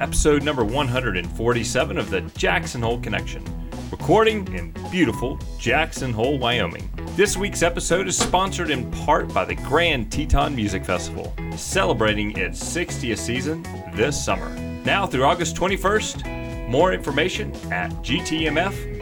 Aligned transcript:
episode 0.00 0.42
number 0.42 0.64
147 0.64 1.98
of 1.98 2.10
the 2.10 2.20
Jackson 2.36 2.82
Hole 2.82 2.98
Connection, 3.00 3.44
recording 3.90 4.46
in 4.54 4.72
beautiful 4.90 5.38
Jackson 5.58 6.12
Hole, 6.12 6.38
Wyoming. 6.38 6.88
This 7.16 7.36
week's 7.36 7.62
episode 7.62 8.08
is 8.08 8.16
sponsored 8.16 8.70
in 8.70 8.90
part 8.90 9.32
by 9.32 9.44
the 9.44 9.54
Grand 9.54 10.10
Teton 10.10 10.54
Music 10.54 10.84
Festival, 10.84 11.34
celebrating 11.56 12.36
its 12.36 12.62
60th 12.62 13.18
season 13.18 13.62
this 13.94 14.22
summer. 14.22 14.48
Now 14.84 15.06
through 15.06 15.24
August 15.24 15.56
21st, 15.56 16.68
more 16.68 16.92
information 16.92 17.52
at 17.72 17.90
gtmf.org. 18.02 19.00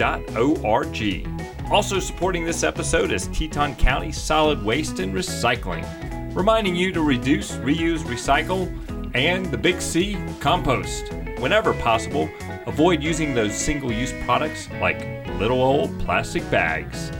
Also 1.70 2.00
supporting 2.00 2.45
this 2.45 2.62
episode 2.62 3.12
is 3.12 3.29
Teton 3.29 3.77
County 3.77 4.12
Solid 4.12 4.62
Waste 4.64 4.98
and 4.98 5.14
Recycling, 5.14 5.86
reminding 6.34 6.77
you 6.77 6.93
to 6.93 7.00
reduce, 7.00 7.52
reuse, 7.52 8.00
recycle, 8.00 8.68
and 9.14 9.46
the 9.46 9.58
Big 9.58 9.80
C, 9.80 10.16
compost. 10.40 11.12
Whenever 11.39 11.75
possible, 11.75 12.30
avoid 12.66 13.02
using 13.02 13.35
those 13.35 13.54
single 13.54 13.93
use 13.93 14.12
products 14.25 14.68
like 14.80 15.26
little 15.38 15.61
old 15.61 15.98
plastic 16.00 16.48
bags. 16.50 17.12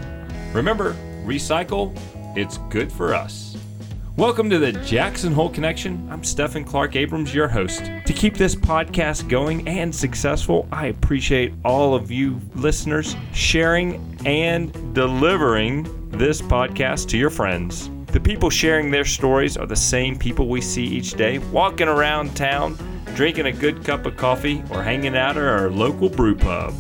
Remember, 0.53 0.95
recycle, 1.25 1.97
it's 2.37 2.59
good 2.71 2.91
for 2.91 3.15
us. 3.15 3.57
Welcome 4.17 4.51
to 4.51 4.59
the 4.59 4.73
Jackson 4.73 5.33
Hole 5.33 5.49
Connection. 5.49 6.07
I'm 6.11 6.23
Stephan 6.23 6.65
Clark 6.65 6.97
Abrams, 6.97 7.35
your 7.35 7.49
host. 7.49 7.85
To 7.85 8.13
keep 8.13 8.37
this 8.37 8.55
podcast 8.55 9.29
going 9.29 9.67
and 9.67 9.95
successful, 9.95 10.69
I 10.71 10.87
appreciate 10.87 11.55
all 11.65 11.95
of 11.95 12.11
you 12.11 12.41
listeners 12.55 13.17
sharing 13.33 14.19
and 14.25 14.95
delivering 14.95 16.11
this 16.11 16.43
podcast 16.43 17.09
to 17.09 17.19
your 17.19 17.31
friends. 17.31 17.91
The 18.13 18.21
people 18.21 18.51
sharing 18.51 18.91
their 18.91 19.05
stories 19.05 19.57
are 19.57 19.67
the 19.67 19.75
same 19.75 20.19
people 20.19 20.47
we 20.47 20.61
see 20.61 20.85
each 20.85 21.15
day 21.15 21.39
walking 21.39 21.89
around 21.89 22.37
town, 22.37 22.79
drinking 23.15 23.47
a 23.47 23.53
good 23.53 23.85
cup 23.85 24.07
of 24.07 24.17
coffee, 24.17 24.63
or 24.71 24.83
hanging 24.83 25.17
out 25.17 25.37
at 25.37 25.43
our 25.43 25.71
local 25.71 26.09
brew 26.09 26.37
pub. 26.37 26.75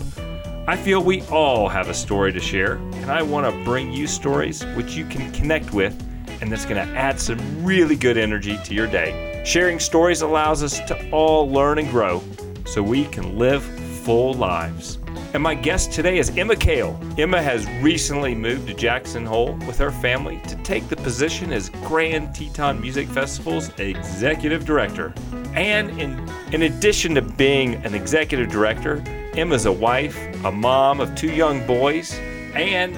I 0.68 0.76
feel 0.76 1.02
we 1.02 1.22
all 1.22 1.68
have 1.68 1.88
a 1.88 1.94
story 1.94 2.32
to 2.32 2.40
share, 2.40 2.74
and 2.74 3.10
I 3.10 3.22
want 3.22 3.52
to 3.52 3.64
bring 3.64 3.92
you 3.92 4.06
stories 4.06 4.64
which 4.76 4.94
you 4.94 5.04
can 5.06 5.32
connect 5.32 5.72
with 5.72 6.00
and 6.42 6.50
that's 6.50 6.66
going 6.66 6.76
to 6.76 6.94
add 6.94 7.20
some 7.20 7.38
really 7.64 7.94
good 7.94 8.18
energy 8.18 8.58
to 8.64 8.74
your 8.74 8.88
day. 8.88 9.42
Sharing 9.46 9.78
stories 9.78 10.22
allows 10.22 10.62
us 10.62 10.80
to 10.80 11.10
all 11.10 11.48
learn 11.48 11.78
and 11.78 11.88
grow 11.88 12.20
so 12.66 12.82
we 12.82 13.04
can 13.04 13.38
live 13.38 13.62
full 13.62 14.34
lives. 14.34 14.98
And 15.34 15.42
my 15.42 15.54
guest 15.54 15.92
today 15.92 16.18
is 16.18 16.28
Emma 16.36 16.54
Kail. 16.54 17.00
Emma 17.16 17.40
has 17.40 17.66
recently 17.80 18.34
moved 18.34 18.66
to 18.66 18.74
Jackson 18.74 19.24
Hole 19.24 19.54
with 19.66 19.78
her 19.78 19.90
family 19.90 20.38
to 20.46 20.56
take 20.56 20.86
the 20.88 20.96
position 20.96 21.54
as 21.54 21.70
Grand 21.86 22.34
Teton 22.34 22.78
Music 22.78 23.08
Festival's 23.08 23.70
executive 23.78 24.66
director. 24.66 25.14
And 25.54 25.98
in, 25.98 26.28
in 26.52 26.62
addition 26.64 27.14
to 27.14 27.22
being 27.22 27.76
an 27.86 27.94
executive 27.94 28.50
director, 28.50 29.02
Emma's 29.32 29.64
a 29.64 29.72
wife, 29.72 30.18
a 30.44 30.52
mom 30.52 31.00
of 31.00 31.14
two 31.14 31.32
young 31.32 31.66
boys, 31.66 32.12
and 32.54 32.94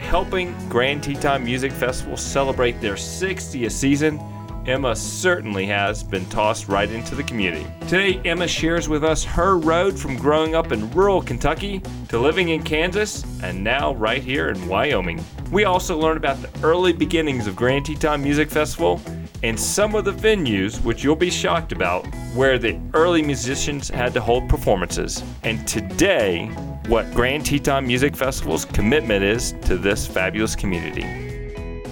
helping 0.00 0.56
Grand 0.68 1.04
Teton 1.04 1.44
Music 1.44 1.70
Festival 1.70 2.16
celebrate 2.16 2.80
their 2.80 2.94
60th 2.94 3.70
season, 3.70 4.18
Emma 4.66 4.96
certainly 4.96 5.64
has 5.66 6.02
been 6.02 6.26
tossed 6.26 6.68
right 6.68 6.90
into 6.90 7.14
the 7.14 7.22
community. 7.22 7.66
Today, 7.82 8.20
Emma 8.24 8.48
shares 8.48 8.88
with 8.88 9.04
us 9.04 9.22
her 9.22 9.58
road 9.58 9.96
from 9.96 10.16
growing 10.16 10.56
up 10.56 10.72
in 10.72 10.90
rural 10.90 11.22
Kentucky 11.22 11.80
to 12.08 12.18
living 12.18 12.48
in 12.48 12.62
Kansas 12.64 13.24
and 13.42 13.62
now 13.62 13.94
right 13.94 14.22
here 14.22 14.48
in 14.48 14.66
Wyoming. 14.66 15.24
We 15.52 15.64
also 15.64 15.96
learn 15.96 16.16
about 16.16 16.42
the 16.42 16.50
early 16.66 16.92
beginnings 16.92 17.46
of 17.46 17.54
Grand 17.54 17.86
Teton 17.86 18.22
Music 18.22 18.50
Festival 18.50 19.00
and 19.44 19.58
some 19.58 19.94
of 19.94 20.04
the 20.04 20.12
venues 20.12 20.82
which 20.82 21.04
you'll 21.04 21.14
be 21.14 21.30
shocked 21.30 21.70
about 21.70 22.04
where 22.34 22.58
the 22.58 22.76
early 22.94 23.22
musicians 23.22 23.88
had 23.88 24.12
to 24.14 24.20
hold 24.20 24.48
performances. 24.48 25.22
And 25.44 25.66
today, 25.68 26.46
what 26.88 27.12
Grand 27.14 27.46
Teton 27.46 27.86
Music 27.86 28.16
Festival's 28.16 28.64
commitment 28.64 29.22
is 29.22 29.52
to 29.62 29.76
this 29.76 30.06
fabulous 30.06 30.56
community. 30.56 31.25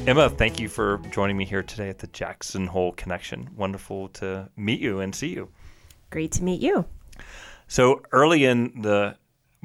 Emma, 0.06 0.28
thank 0.28 0.60
you 0.60 0.68
for 0.68 0.98
joining 1.10 1.34
me 1.34 1.46
here 1.46 1.62
today 1.62 1.88
at 1.88 1.98
the 1.98 2.06
Jackson 2.08 2.66
Hole 2.66 2.92
Connection. 2.92 3.48
Wonderful 3.56 4.08
to 4.10 4.50
meet 4.54 4.78
you 4.78 5.00
and 5.00 5.14
see 5.14 5.28
you. 5.28 5.48
Great 6.10 6.30
to 6.32 6.44
meet 6.44 6.60
you. 6.60 6.84
So 7.68 8.02
early 8.12 8.44
in 8.44 8.82
the 8.82 9.16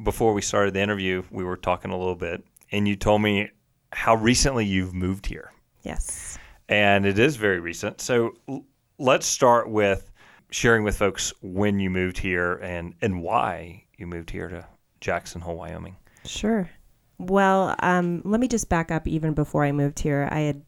before 0.02 0.34
we 0.34 0.42
started 0.42 0.74
the 0.74 0.80
interview, 0.80 1.24
we 1.30 1.44
were 1.44 1.58
talking 1.58 1.92
a 1.92 1.98
little 1.98 2.16
bit, 2.16 2.42
and 2.72 2.88
you 2.88 2.96
told 2.96 3.22
me 3.22 3.50
how 3.92 4.16
recently 4.16 4.66
you've 4.66 4.94
moved 4.94 5.26
here. 5.26 5.52
Yes. 5.84 6.40
And 6.70 7.06
it 7.06 7.20
is 7.20 7.36
very 7.36 7.60
recent. 7.60 8.00
So 8.00 8.32
l- 8.48 8.64
let's 8.98 9.26
start 9.26 9.70
with 9.70 10.10
sharing 10.52 10.84
with 10.86 10.98
folks 10.98 11.34
when 11.42 11.82
you 11.82 11.90
moved 11.90 12.18
here 12.18 12.54
and 12.56 12.96
and 13.02 13.22
why 13.22 13.84
you 13.98 14.08
moved 14.08 14.30
here 14.30 14.48
to 14.48 14.66
Jackson 15.02 15.42
Hole, 15.42 15.58
Wyoming. 15.58 15.98
Sure. 16.24 16.70
Well, 17.20 17.76
um, 17.80 18.22
let 18.24 18.40
me 18.40 18.48
just 18.48 18.70
back 18.70 18.92
up 18.92 19.08
even 19.08 19.34
before 19.34 19.66
I 19.66 19.74
moved 19.74 20.00
here. 20.00 20.28
I 20.32 20.40
had 20.40 20.64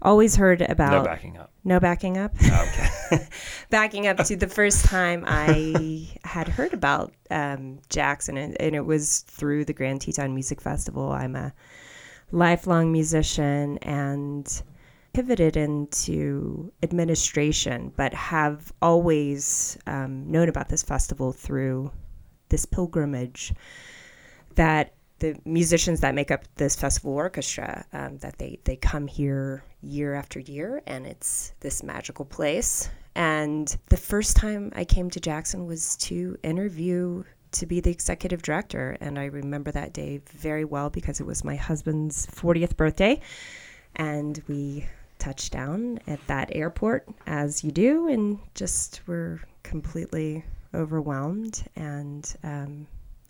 always 0.00 0.36
heard 0.36 0.62
about 0.62 0.92
No 0.92 1.02
backing 1.02 1.36
up. 1.36 1.50
No 1.64 1.80
backing 1.80 2.16
up. 2.16 2.34
Okay. 2.40 3.26
backing 3.70 4.06
up 4.06 4.18
to 4.18 4.36
the 4.36 4.46
first 4.46 4.84
time 4.84 5.24
I 5.26 6.08
had 6.22 6.46
heard 6.46 6.72
about 6.74 7.12
um, 7.30 7.80
Jackson, 7.88 8.36
and, 8.36 8.60
and 8.60 8.76
it 8.76 8.84
was 8.84 9.20
through 9.22 9.64
the 9.64 9.72
Grand 9.72 10.00
Teton 10.00 10.32
Music 10.32 10.60
Festival. 10.60 11.10
I'm 11.10 11.34
a 11.34 11.52
lifelong 12.30 12.92
musician 12.92 13.78
and 13.78 14.62
pivoted 15.12 15.56
into 15.56 16.72
administration, 16.82 17.92
but 17.96 18.14
have 18.14 18.72
always 18.82 19.76
um, 19.86 20.30
known 20.30 20.48
about 20.48 20.68
this 20.68 20.82
festival 20.82 21.32
through 21.32 21.90
this 22.48 22.64
pilgrimage 22.64 23.52
that 24.56 24.92
the 25.24 25.40
musicians 25.46 26.00
that 26.00 26.14
make 26.14 26.30
up 26.30 26.44
this 26.56 26.76
festival 26.76 27.14
orchestra 27.14 27.86
um, 27.94 28.18
that 28.18 28.36
they 28.36 28.58
they 28.64 28.76
come 28.76 29.06
here 29.06 29.64
year 29.80 30.14
after 30.14 30.38
year 30.38 30.82
and 30.86 31.06
it's 31.06 31.54
this 31.60 31.82
magical 31.82 32.26
place. 32.26 32.90
And 33.14 33.74
the 33.88 33.96
first 33.96 34.36
time 34.36 34.70
i 34.76 34.84
came 34.84 35.08
to 35.10 35.20
jackson 35.20 35.66
was 35.66 35.96
to 36.08 36.36
interview 36.42 37.24
to 37.52 37.64
be 37.64 37.80
the 37.80 37.90
executive 37.90 38.42
director. 38.42 38.98
And 39.00 39.18
i 39.18 39.24
remember 39.26 39.70
that 39.72 39.94
day 39.94 40.20
very 40.26 40.66
well 40.66 40.90
because 40.90 41.20
it 41.20 41.26
was 41.26 41.42
my 41.42 41.56
husband's 41.56 42.26
40th 42.26 42.76
birthday. 42.76 43.20
And 43.96 44.42
we 44.46 44.86
touched 45.18 45.52
down 45.52 46.00
at 46.06 46.20
that 46.26 46.50
airport 46.54 47.08
as 47.26 47.64
you 47.64 47.70
do 47.70 48.08
and 48.08 48.38
just 48.54 49.00
were 49.06 49.40
completely 49.62 50.44
overwhelmed. 50.74 51.64
And 51.76 52.22
um, 52.42 52.86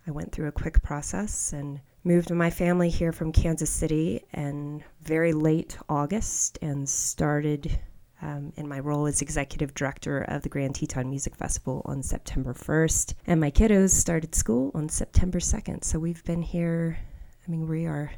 I 0.06 0.10
went 0.10 0.32
through 0.32 0.48
a 0.48 0.53
quick 0.53 0.82
process 0.82 1.53
and 1.53 1.81
moved 2.04 2.31
my 2.31 2.50
family 2.50 2.91
here 2.91 3.12
from 3.12 3.32
Kansas 3.32 3.70
City 3.70 4.22
in 4.34 4.84
very 5.03 5.32
late 5.32 5.78
August 5.88 6.59
and 6.60 6.87
started 6.87 7.78
um, 8.20 8.53
in 8.56 8.69
my 8.69 8.81
role 8.81 9.06
as 9.06 9.22
executive 9.22 9.75
director 9.75 10.19
of 10.19 10.42
the 10.42 10.48
Grand 10.50 10.75
Teton 10.75 11.09
Music 11.09 11.34
Festival 11.34 11.82
on 11.87 12.03
September 12.03 12.53
1st. 12.53 13.15
And 13.26 13.41
my 13.41 13.50
kiddos 13.50 13.91
started 13.91 14.34
school 14.34 14.70
on 14.75 14.88
September 14.88 15.38
2nd. 15.38 15.84
So 15.84 15.98
we've 15.98 16.25
been 16.25 16.42
here, 16.42 16.98
I 17.47 17.50
mean, 17.50 17.66
we 17.66 17.86
are 17.86 18.12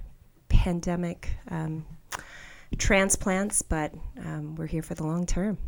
pandemic 0.49 1.37
um, 1.51 1.87
transplants, 2.79 3.63
but 3.63 3.95
um, 4.25 4.57
we're 4.57 4.67
here 4.67 4.83
for 4.83 4.95
the 4.95 5.07
long 5.07 5.25
term. 5.25 5.59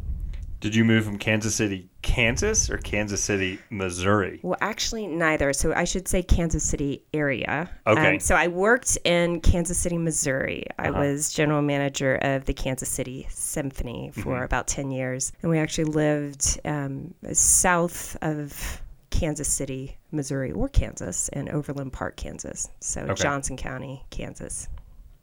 Did 0.60 0.74
you 0.74 0.84
move 0.84 1.04
from 1.04 1.18
Kansas 1.18 1.54
City, 1.54 1.88
Kansas, 2.02 2.68
or 2.68 2.78
Kansas 2.78 3.22
City, 3.22 3.60
Missouri? 3.70 4.40
Well, 4.42 4.58
actually, 4.60 5.06
neither. 5.06 5.52
So 5.52 5.72
I 5.72 5.84
should 5.84 6.08
say 6.08 6.20
Kansas 6.22 6.64
City 6.64 7.04
area. 7.14 7.70
Okay. 7.86 8.14
Um, 8.14 8.18
so 8.20 8.34
I 8.34 8.48
worked 8.48 8.98
in 9.04 9.40
Kansas 9.40 9.78
City, 9.78 9.96
Missouri. 9.98 10.64
I 10.76 10.88
Uh-huh. 10.88 10.98
was 11.00 11.32
general 11.32 11.62
manager 11.62 12.16
of 12.16 12.44
the 12.46 12.54
Kansas 12.54 12.88
City 12.88 13.26
Symphony 13.30 14.10
for 14.12 14.40
Mhm. 14.40 14.44
about 14.44 14.66
10 14.66 14.90
years. 14.90 15.32
And 15.42 15.50
we 15.50 15.58
actually 15.60 15.84
lived 15.92 16.58
um, 16.64 17.14
south 17.32 18.16
of 18.20 18.82
Kansas 19.10 19.48
City, 19.48 19.96
Missouri, 20.10 20.50
or 20.50 20.68
Kansas, 20.68 21.28
in 21.28 21.48
Overland 21.50 21.92
Park, 21.92 22.16
Kansas. 22.16 22.68
So 22.80 23.02
Okay. 23.02 23.14
Johnson 23.14 23.56
County, 23.56 24.04
Kansas. 24.10 24.68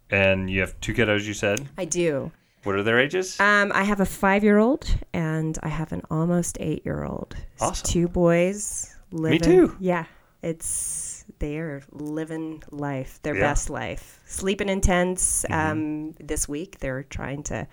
And 0.10 0.50
you 0.50 0.62
have 0.62 0.80
two 0.80 0.94
kiddos, 0.94 1.24
you 1.26 1.34
said. 1.34 1.68
I 1.78 1.84
do. 1.86 2.32
What 2.66 2.76
are 2.76 2.84
their 2.84 3.00
ages? 3.00 3.40
Um, 3.40 3.72
I 3.74 3.84
have 3.84 4.02
a 4.02 4.06
five 4.06 4.44
year 4.44 4.58
old 4.58 4.86
and 5.14 5.58
I 5.64 5.70
have 5.70 5.92
an 5.94 6.02
almost 6.12 6.58
eight 6.60 6.84
year 6.86 7.04
old. 7.06 7.36
Awesome. 7.62 7.86
Two 7.90 8.08
boys 8.10 8.94
living. 9.12 9.40
too. 9.40 9.78
Yeah. 9.80 10.06
It's 10.42 11.24
they're 11.40 11.82
living 11.92 12.62
life, 12.72 13.20
their 13.24 13.36
Yeah. 13.36 13.42
best 13.50 13.70
life. 13.70 14.20
Sleeping 14.26 14.70
in 14.70 14.82
tents. 14.82 15.46
Mhm. 15.50 15.56
Um, 15.72 16.12
this 16.20 16.48
week 16.50 16.80
they're 16.80 17.04
trying 17.04 17.44
to 17.44 17.68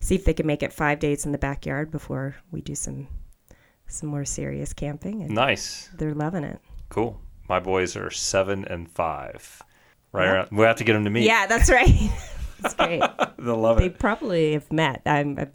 see 0.00 0.14
if 0.14 0.24
they 0.24 0.34
can 0.34 0.46
make 0.46 0.62
it 0.62 0.72
five 0.72 0.98
days 0.98 1.24
in 1.26 1.32
the 1.32 1.38
backyard 1.38 1.90
before 1.90 2.36
we 2.50 2.60
do 2.60 2.74
some 2.74 3.08
some 3.86 4.08
more 4.08 4.24
serious 4.24 4.72
camping 4.72 5.26
nice. 5.34 5.90
they're 5.98 6.14
loving 6.14 6.44
it. 6.44 6.58
Cool. 6.88 7.20
My 7.48 7.60
boys 7.60 7.94
are 7.96 8.10
seven 8.10 8.64
and 8.64 8.90
five. 8.90 9.60
Right 10.12 10.24
Yep. 10.24 10.34
around. 10.34 10.48
We'll 10.52 10.66
have 10.66 10.76
to 10.76 10.84
get 10.84 10.94
them 10.94 11.04
to 11.04 11.10
meet. 11.10 11.24
Yeah, 11.24 11.46
that's 11.46 11.70
right. 11.70 11.88
that's 12.62 12.74
great. 12.74 13.02
They'll 13.38 13.56
love 13.56 13.78
they 13.78 13.86
it. 13.86 13.98
probably 13.98 14.52
have 14.52 14.70
met. 14.72 15.02
I'm, 15.04 15.38
i 15.38 15.48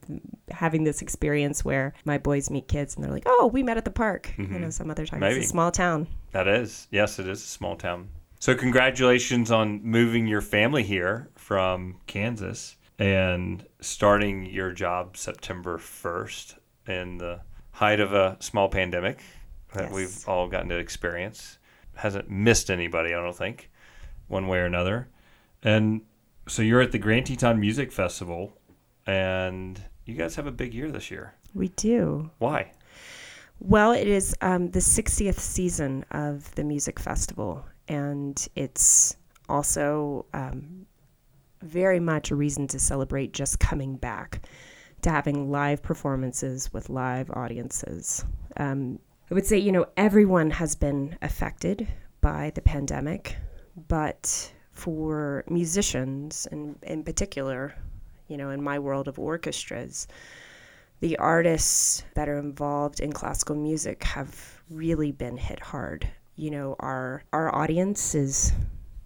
having 0.50 0.84
this 0.84 1.02
experience 1.02 1.64
where 1.66 1.94
my 2.06 2.18
boys 2.18 2.50
meet 2.50 2.68
kids 2.68 2.96
and 2.96 3.04
they're 3.04 3.12
like, 3.12 3.24
"Oh, 3.26 3.50
we 3.52 3.64
met 3.64 3.78
at 3.78 3.86
the 3.86 3.92
park." 3.92 4.34
You 4.38 4.46
mm-hmm. 4.46 4.62
know, 4.62 4.70
some 4.70 4.90
other 4.92 5.06
time 5.06 5.20
Maybe. 5.20 5.38
it's 5.38 5.48
a 5.48 5.50
small 5.50 5.72
town. 5.72 6.08
That 6.32 6.48
is. 6.48 6.88
Yes, 6.92 7.20
it 7.20 7.28
is 7.28 7.44
a 7.44 7.48
small 7.48 7.76
town. 7.76 8.10
So, 8.40 8.54
congratulations 8.56 9.52
on 9.52 9.82
moving 9.84 10.28
your 10.28 10.42
family 10.42 10.84
here 10.84 11.30
from 11.36 11.98
Kansas 12.08 12.76
and 13.00 13.66
starting 13.80 14.46
your 14.46 14.72
job 14.72 15.18
September 15.18 15.78
1st 15.78 16.56
in 16.88 17.18
the 17.18 17.42
height 17.72 18.00
of 18.00 18.14
a 18.14 18.38
small 18.40 18.70
pandemic 18.70 19.22
that 19.74 19.86
Yes. 19.86 19.94
we've 19.94 20.30
all 20.30 20.48
gotten 20.48 20.70
to 20.70 20.78
experience. 20.78 21.60
Hasn't 21.96 22.30
missed 22.30 22.70
anybody, 22.70 23.14
I 23.14 23.22
don't 23.22 23.36
think, 23.36 23.70
one 24.28 24.48
way 24.48 24.60
or 24.60 24.66
another. 24.66 25.10
And 25.64 26.02
so, 26.48 26.62
you're 26.62 26.82
at 26.82 26.92
the 26.92 27.00
Grand 27.00 27.26
Teton 27.26 27.60
Music 27.60 27.92
Festival, 27.92 28.58
and 29.06 29.82
you 30.06 30.16
guys 30.16 30.36
have 30.36 30.48
a 30.48 30.52
big 30.52 30.74
year 30.74 30.90
this 30.90 31.12
year. 31.12 31.34
We 31.54 31.70
do. 31.70 32.32
Why? 32.40 32.72
Well, 33.60 33.92
it 33.92 34.08
is 34.08 34.36
um, 34.42 34.72
the 34.72 34.80
60th 34.80 35.40
season 35.40 36.06
of 36.12 36.54
the 36.56 36.64
music 36.64 37.00
festival, 37.00 37.66
and 37.88 38.48
it's 38.56 39.18
also 39.50 40.26
um, 40.34 40.86
very 41.62 42.00
much 42.00 42.32
a 42.32 42.36
reason 42.36 42.68
to 42.68 42.80
celebrate 42.80 43.34
just 43.34 43.60
coming 43.60 43.96
back 43.96 44.48
to 45.02 45.10
having 45.10 45.52
live 45.52 45.82
performances 45.82 46.72
with 46.74 46.90
live 46.90 47.32
audiences. 47.32 48.26
Um, 48.58 49.00
I 49.30 49.34
would 49.34 49.46
say, 49.46 49.58
you 49.58 49.72
know, 49.72 49.88
everyone 49.98 50.52
has 50.52 50.76
been 50.76 51.18
affected 51.22 51.88
by 52.22 52.52
the 52.56 52.62
pandemic, 52.62 53.36
but 53.88 54.52
for 54.78 55.44
musicians, 55.50 56.48
and 56.52 56.78
in 56.84 57.04
particular, 57.04 57.76
you 58.28 58.38
know, 58.38 58.52
in 58.52 58.64
my 58.64 58.78
world 58.78 59.08
of 59.08 59.18
orchestras, 59.18 60.08
the 61.00 61.18
artists 61.18 62.04
that 62.14 62.30
are 62.30 62.38
involved 62.38 63.00
in 63.00 63.12
classical 63.12 63.56
music 63.56 64.04
have 64.04 64.62
really 64.70 65.12
been 65.12 65.38
hit 65.38 65.60
hard. 65.60 66.08
You 66.36 66.52
know, 66.52 66.76
our 66.80 67.24
our 67.34 67.54
audience 67.54 68.14
is 68.14 68.54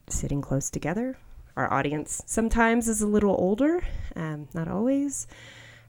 sitting 0.10 0.42
close 0.42 0.70
together. 0.70 1.18
Our 1.56 1.72
audience 1.72 2.22
sometimes 2.26 2.88
is 2.88 3.02
a 3.02 3.08
little 3.08 3.36
older, 3.38 3.82
um, 4.16 4.50
not 4.54 4.68
always. 4.68 5.28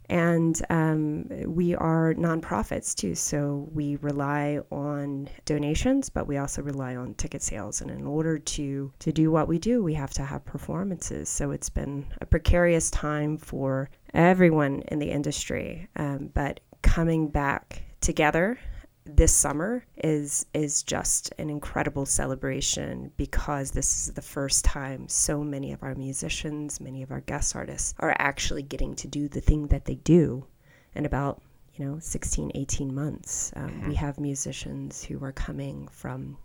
And 0.08 0.60
um, 0.68 1.28
we 1.46 1.74
are 1.74 2.14
nonprofits 2.14 2.94
too, 2.94 3.14
so 3.14 3.68
we 3.72 3.96
rely 3.96 4.60
on 4.70 5.28
donations, 5.44 6.10
but 6.10 6.26
we 6.26 6.36
also 6.36 6.62
rely 6.62 6.96
on 6.96 7.14
ticket 7.14 7.42
sales. 7.42 7.80
And 7.80 7.90
in 7.90 8.06
order 8.06 8.38
to 8.38 8.92
to 8.98 9.12
do 9.12 9.30
what 9.30 9.48
we 9.48 9.58
do, 9.58 9.82
we 9.82 9.94
have 9.94 10.12
to 10.14 10.22
have 10.22 10.44
performances. 10.44 11.28
So 11.28 11.50
it's 11.50 11.70
been 11.70 12.06
a 12.20 12.26
precarious 12.26 12.90
time 12.90 13.38
for 13.38 13.90
everyone 14.12 14.82
in 14.88 14.98
the 14.98 15.10
industry. 15.10 15.88
Um, 15.96 16.30
but 16.34 16.60
coming 16.82 17.28
back 17.28 17.82
together 18.00 18.58
this 19.04 19.32
summer 19.32 19.84
is 19.96 20.46
is 20.54 20.82
just 20.82 21.32
an 21.38 21.50
incredible 21.50 22.06
celebration 22.06 23.10
because 23.16 23.72
this 23.72 23.96
is 23.96 24.14
the 24.14 24.22
first 24.22 24.64
time 24.64 25.08
so 25.08 25.42
many 25.42 25.72
of 25.72 25.82
our 25.82 25.94
musicians, 25.94 26.80
many 26.80 27.02
of 27.02 27.10
our 27.10 27.20
guest 27.20 27.56
artists 27.56 27.94
are 27.98 28.14
actually 28.18 28.62
getting 28.62 28.94
to 28.96 29.08
do 29.08 29.28
the 29.28 29.40
thing 29.40 29.66
that 29.68 29.84
they 29.84 29.96
do 29.96 30.46
in 30.94 31.06
about 31.06 31.42
you 31.74 31.84
know 31.84 31.98
16 31.98 32.52
18 32.54 32.94
months. 32.94 33.52
Um, 33.56 33.88
we 33.88 33.94
have 33.96 34.20
musicians 34.20 35.02
who 35.04 35.22
are 35.24 35.32
coming 35.32 35.88
from 35.88 36.36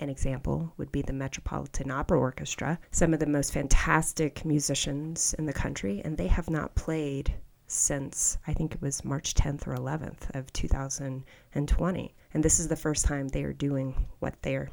an 0.00 0.08
example 0.08 0.72
would 0.78 0.90
be 0.90 1.02
the 1.02 1.12
Metropolitan 1.12 1.90
Opera 1.90 2.18
Orchestra, 2.18 2.78
some 2.90 3.12
of 3.12 3.20
the 3.20 3.26
most 3.26 3.52
fantastic 3.52 4.44
musicians 4.44 5.34
in 5.34 5.44
the 5.44 5.52
country, 5.52 6.00
and 6.04 6.16
they 6.16 6.26
have 6.26 6.48
not 6.48 6.74
played 6.74 7.34
since 7.70 8.38
I 8.46 8.52
think 8.52 8.74
it 8.74 8.82
was 8.82 9.04
March 9.04 9.34
10th 9.34 9.66
or 9.66 9.74
11th 9.74 10.34
of 10.34 10.52
2020. 10.52 12.14
And 12.34 12.44
this 12.44 12.60
is 12.60 12.68
the 12.68 12.76
first 12.76 13.04
time 13.04 13.28
they 13.28 13.44
are 13.44 13.52
doing 13.52 14.06
what 14.18 14.34
they're 14.42 14.70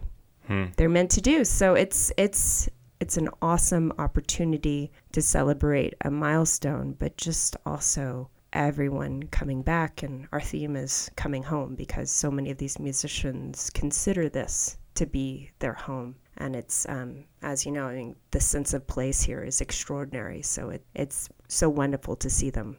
they're 0.77 0.89
meant 0.89 1.11
to 1.11 1.21
do. 1.21 1.43
So 1.43 1.73
it's 1.73 2.11
it's 2.17 2.69
it's 2.99 3.17
an 3.17 3.29
awesome 3.41 3.93
opportunity 3.99 4.91
to 5.11 5.21
celebrate 5.21 5.93
a 6.01 6.09
milestone, 6.09 6.93
but 6.97 7.17
just 7.17 7.55
also 7.65 8.29
everyone 8.53 9.23
coming 9.23 9.61
back 9.61 10.03
and 10.03 10.27
our 10.31 10.41
theme 10.41 10.75
is 10.75 11.11
coming 11.15 11.43
home 11.43 11.75
because 11.75 12.09
so 12.09 12.31
many 12.31 12.49
of 12.49 12.57
these 12.57 12.79
musicians 12.79 13.69
consider 13.69 14.29
this 14.29 14.77
to 14.95 15.05
be 15.05 15.51
their 15.59 15.73
home 15.73 16.15
and 16.37 16.55
it's 16.55 16.87
um, 16.89 17.25
as 17.41 17.65
you 17.65 17.71
know 17.71 17.85
I 17.87 17.95
mean, 17.95 18.15
the 18.31 18.39
sense 18.39 18.73
of 18.73 18.87
place 18.87 19.21
here 19.21 19.43
is 19.43 19.59
extraordinary 19.59 20.41
so 20.41 20.69
it, 20.69 20.83
it's 20.95 21.29
so 21.49 21.69
wonderful 21.69 22.15
to 22.15 22.29
see 22.29 22.49
them 22.49 22.77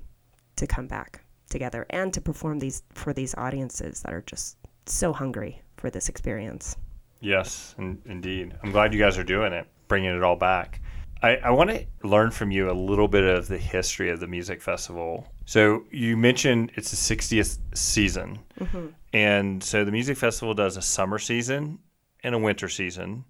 to 0.59 0.67
come 0.67 0.87
back 0.87 1.25
together 1.51 1.87
and 1.91 2.13
to 2.13 2.21
perform 2.21 2.59
these 2.59 2.83
for 2.93 3.13
these 3.13 3.35
audiences 3.37 4.03
that 4.03 4.13
are 4.13 4.23
just 4.23 4.57
so 4.87 5.13
hungry 5.13 5.63
for 5.77 5.91
this 5.91 6.09
experience 6.09 6.77
Yes, 7.21 7.75
in, 7.79 8.01
indeed. 8.07 8.55
I'm 8.63 8.71
glad 8.71 8.93
you 8.93 9.01
guys 9.01 9.19
are 9.19 9.25
doing 9.25 9.53
it, 9.53 9.67
bringing 9.89 10.15
it 10.15 10.23
all 10.23 10.37
back. 10.37 10.81
I, 11.23 11.37
I 11.37 11.51
want 11.51 11.71
to 11.71 11.85
learn 12.05 12.31
from 12.31 12.53
you 12.53 12.71
a 12.71 12.73
little 12.73 13.09
bit 13.09 13.25
of 13.25 13.49
the 13.49 13.59
history 13.59 14.11
of 14.11 14.21
the 14.21 14.29
music 14.29 14.63
festival. 14.63 15.27
So 15.47 15.85
you 15.91 16.17
mentioned 16.17 16.73
it's 16.77 16.91
the 16.91 17.17
60th 17.17 17.59
season, 17.75 18.39
mm-hmm. 18.61 18.87
and 19.13 19.63
so 19.63 19.85
the 19.85 19.91
music 19.91 20.17
festival 20.17 20.55
does 20.55 20.77
a 20.77 20.83
summer 20.83 21.19
season 21.19 21.81
and 22.23 22.35
a 22.35 22.39
winter 22.39 22.69
season. 22.69 23.25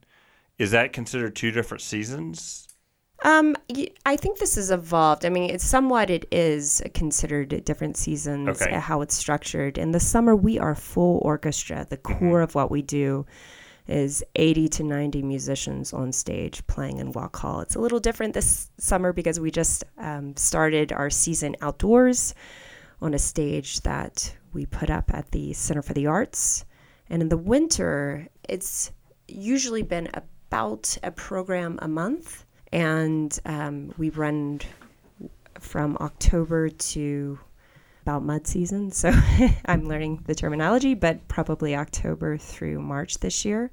Is 0.58 0.72
that 0.72 0.92
considered 0.92 1.34
two 1.34 1.50
different 1.50 1.80
seasons? 1.80 2.67
Um, 3.24 3.56
I 4.06 4.16
think 4.16 4.38
this 4.38 4.54
has 4.54 4.70
evolved. 4.70 5.24
I 5.24 5.28
mean, 5.28 5.50
it's 5.50 5.64
somewhat 5.66 6.08
it 6.08 6.26
is 6.30 6.80
considered 6.94 7.64
different 7.64 7.96
seasons, 7.96 8.62
Okay. 8.62 8.74
uh, 8.74 8.80
how 8.80 9.00
it's 9.00 9.14
structured. 9.16 9.76
In 9.76 9.90
the 9.90 9.98
summer, 10.00 10.36
we 10.36 10.58
are 10.58 10.74
full 10.76 11.18
orchestra. 11.22 11.84
The 11.88 11.96
core 11.96 12.40
of 12.42 12.54
what 12.54 12.70
we 12.70 12.80
do 12.82 13.26
is 13.88 14.22
80 14.36 14.68
to 14.68 14.82
90 14.84 15.22
musicians 15.22 15.92
on 15.92 16.12
stage 16.12 16.64
playing 16.68 16.98
in 16.98 17.10
Walk 17.12 17.34
Hall. 17.36 17.60
It's 17.60 17.74
a 17.74 17.80
little 17.80 17.98
different 17.98 18.34
this 18.34 18.70
summer 18.78 19.12
because 19.12 19.40
we 19.40 19.50
just 19.50 19.82
um, 19.96 20.36
started 20.36 20.92
our 20.92 21.10
season 21.10 21.56
outdoors 21.60 22.34
on 23.00 23.14
a 23.14 23.18
stage 23.18 23.80
that 23.80 24.36
we 24.52 24.66
put 24.66 24.90
up 24.90 25.12
at 25.12 25.30
the 25.32 25.52
Center 25.54 25.82
for 25.82 25.94
the 25.94 26.06
Arts. 26.06 26.64
And 27.10 27.22
in 27.22 27.30
the 27.30 27.36
winter, 27.38 28.28
it's 28.48 28.92
usually 29.26 29.82
been 29.82 30.08
about 30.14 30.96
a 31.02 31.10
program 31.10 31.78
a 31.82 31.88
month. 31.88 32.44
And 32.72 33.38
um, 33.46 33.94
we 33.98 34.10
run 34.10 34.60
from 35.58 35.96
October 36.00 36.68
to 36.68 37.38
about 38.02 38.22
mud 38.22 38.46
season. 38.46 38.90
So 38.98 39.12
I'm 39.66 39.86
learning 39.86 40.22
the 40.26 40.34
terminology, 40.34 40.94
but 40.94 41.28
probably 41.28 41.76
October 41.76 42.38
through 42.38 42.80
March 42.80 43.18
this 43.18 43.44
year. 43.44 43.70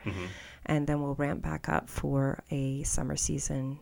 And 0.65 0.87
then 0.87 1.01
we'll 1.01 1.15
ramp 1.15 1.41
back 1.41 1.69
up 1.69 1.89
for 1.89 2.43
a 2.51 2.83
summer 2.83 3.15
season 3.15 3.79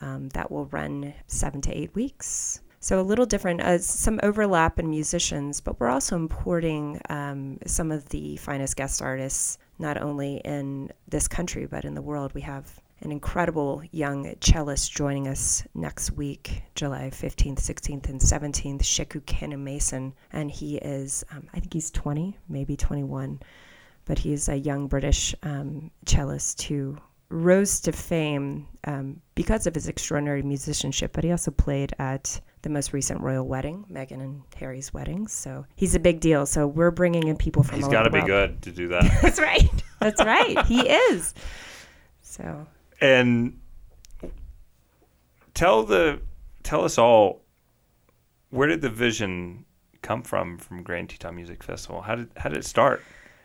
um, 0.00 0.28
that 0.30 0.50
will 0.50 0.66
run 0.66 1.14
seven 1.28 1.60
to 1.62 1.72
eight 1.72 1.94
weeks. 1.94 2.60
So 2.80 3.00
a 3.00 3.02
little 3.02 3.26
different, 3.26 3.62
uh, 3.62 3.78
some 3.78 4.20
overlap 4.22 4.78
in 4.78 4.90
musicians, 4.90 5.60
but 5.60 5.80
we're 5.80 5.88
also 5.88 6.14
importing 6.14 7.00
um, 7.08 7.58
some 7.66 7.90
of 7.90 8.08
the 8.10 8.36
finest 8.36 8.76
guest 8.76 9.00
artists, 9.00 9.58
not 9.78 10.00
only 10.00 10.36
in 10.44 10.92
this 11.08 11.26
country, 11.26 11.66
but 11.66 11.84
in 11.84 11.94
the 11.94 12.02
world. 12.02 12.34
We 12.34 12.42
have 12.42 12.80
an 13.00 13.12
incredible 13.12 13.82
young 13.92 14.34
cellist 14.40 14.92
joining 14.92 15.28
us 15.28 15.62
next 15.74 16.12
week, 16.12 16.62
July 16.74 17.10
15th, 17.12 17.60
16th, 17.60 18.08
and 18.08 18.20
17th, 18.20 18.82
Sheku 18.82 19.20
Kanneh-Mason. 19.22 20.14
And 20.32 20.50
he 20.50 20.76
is, 20.78 21.24
um, 21.30 21.48
I 21.52 21.60
think 21.60 21.72
he's 21.74 21.90
20, 21.90 22.38
maybe 22.48 22.76
21, 22.76 23.40
but 24.06 24.18
he's 24.18 24.48
a 24.48 24.56
young 24.56 24.88
British 24.88 25.34
um, 25.42 25.90
cellist 26.06 26.62
who 26.62 26.96
rose 27.28 27.80
to 27.80 27.92
fame 27.92 28.66
um, 28.84 29.20
because 29.34 29.66
of 29.66 29.74
his 29.74 29.88
extraordinary 29.88 30.42
musicianship, 30.42 31.12
but 31.12 31.24
he 31.24 31.30
also 31.30 31.50
played 31.50 31.92
at 31.98 32.40
the 32.62 32.68
most 32.70 32.92
recent 32.92 33.20
royal 33.20 33.46
wedding, 33.46 33.84
Meghan 33.90 34.22
and 34.22 34.42
Harry's 34.56 34.94
wedding. 34.94 35.26
So 35.28 35.66
he's 35.74 35.94
a 35.94 36.00
big 36.00 36.20
deal. 36.20 36.46
So 36.46 36.66
we're 36.66 36.90
bringing 36.90 37.28
in 37.28 37.36
people 37.36 37.62
from 37.62 37.78
He's 37.78 37.88
got 37.88 38.04
to 38.04 38.10
be 38.10 38.22
good 38.22 38.62
to 38.62 38.72
do 38.72 38.88
that. 38.88 39.04
That's 39.22 39.40
right. 39.40 39.68
That's 40.00 40.24
right. 40.24 40.64
he 40.66 40.88
is. 40.88 41.34
So 42.22 42.66
and 43.00 43.60
tell 45.54 45.82
the 45.84 46.20
tell 46.62 46.84
us 46.84 46.98
all 46.98 47.42
where 48.50 48.68
did 48.68 48.80
the 48.80 48.90
vision 48.90 49.64
come 50.02 50.22
from 50.22 50.58
from 50.58 50.82
Grand 50.82 51.10
Teton 51.10 51.34
Music 51.34 51.62
Festival? 51.62 52.02
How 52.02 52.14
did 52.14 52.30
how 52.36 52.48
did 52.48 52.58
it 52.58 52.64
start? 52.64 53.02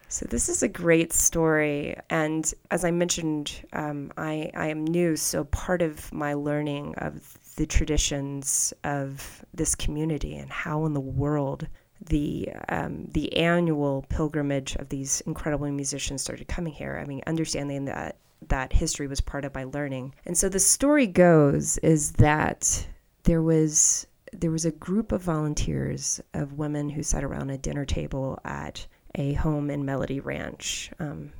So 0.07 0.25
this 0.25 0.49
is 0.49 0.61
a 0.61 0.67
great 0.67 1.13
story, 1.13 1.95
and 2.09 2.53
as 2.69 2.83
I 2.83 2.91
mentioned, 2.91 3.65
um, 3.71 4.11
I 4.17 4.51
I 4.53 4.67
am 4.67 4.83
new, 4.85 5.15
so 5.15 5.45
part 5.45 5.81
of 5.81 6.11
my 6.11 6.33
learning 6.33 6.95
of 6.97 7.37
the 7.55 7.65
traditions 7.65 8.73
of 8.83 9.45
this 9.53 9.73
community 9.73 10.35
and 10.35 10.49
how 10.49 10.85
in 10.85 10.93
the 10.93 10.99
world 10.99 11.67
the 12.09 12.49
um, 12.69 13.05
the 13.11 13.35
annual 13.37 14.05
pilgrimage 14.09 14.75
of 14.75 14.89
these 14.89 15.21
incredible 15.21 15.69
musicians 15.71 16.21
started 16.21 16.47
coming 16.47 16.73
here. 16.73 16.99
I 17.01 17.05
mean, 17.05 17.21
understanding 17.25 17.85
that 17.85 18.17
that 18.47 18.73
history 18.73 19.07
was 19.07 19.21
part 19.21 19.45
of 19.45 19.55
my 19.55 19.63
learning, 19.65 20.15
and 20.25 20.37
so 20.37 20.49
the 20.49 20.59
story 20.59 21.07
goes 21.07 21.77
is 21.79 22.13
that 22.13 22.87
there 23.23 23.41
was 23.41 24.07
there 24.33 24.51
was 24.51 24.65
a 24.65 24.71
group 24.71 25.11
of 25.11 25.21
volunteers 25.21 26.21
of 26.33 26.53
women 26.53 26.89
who 26.89 27.03
sat 27.03 27.23
around 27.23 27.49
a 27.49 27.57
dinner 27.57 27.85
table 27.85 28.39
at 28.45 28.87
a 29.15 29.33
home 29.33 29.69
in 29.69 29.83
Melody 29.83 30.19
Ranch 30.19 30.89
um, 30.99 31.33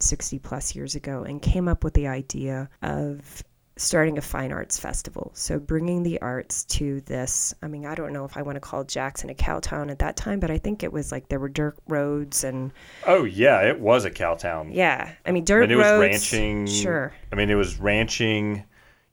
60 0.00 0.38
plus 0.40 0.74
years 0.74 0.94
ago 0.94 1.22
and 1.22 1.40
came 1.40 1.68
up 1.68 1.82
with 1.82 1.94
the 1.94 2.06
idea 2.06 2.68
of 2.82 3.42
starting 3.76 4.16
a 4.16 4.22
fine 4.22 4.52
arts 4.52 4.78
festival. 4.78 5.30
So 5.34 5.58
bringing 5.58 6.02
the 6.02 6.20
arts 6.22 6.64
to 6.64 7.02
this. 7.02 7.54
I 7.62 7.68
mean, 7.68 7.84
I 7.84 7.94
don't 7.94 8.12
know 8.12 8.24
if 8.24 8.36
I 8.36 8.42
want 8.42 8.56
to 8.56 8.60
call 8.60 8.84
Jackson 8.84 9.28
a 9.28 9.34
cow 9.34 9.60
town 9.60 9.90
at 9.90 9.98
that 9.98 10.16
time, 10.16 10.40
but 10.40 10.50
I 10.50 10.58
think 10.58 10.82
it 10.82 10.92
was 10.92 11.12
like 11.12 11.28
there 11.28 11.38
were 11.38 11.48
dirt 11.48 11.76
roads 11.86 12.42
and. 12.42 12.72
Oh 13.06 13.24
yeah, 13.24 13.60
it 13.62 13.78
was 13.78 14.04
a 14.04 14.10
cow 14.10 14.34
town. 14.34 14.72
Yeah, 14.72 15.12
I 15.26 15.32
mean 15.32 15.44
dirt 15.44 15.64
I 15.64 15.66
mean, 15.66 15.78
it 15.78 15.82
roads. 15.82 16.12
was 16.12 16.32
ranching. 16.32 16.66
Sure. 16.66 17.12
I 17.30 17.36
mean, 17.36 17.50
it 17.50 17.54
was 17.54 17.78
ranching. 17.78 18.64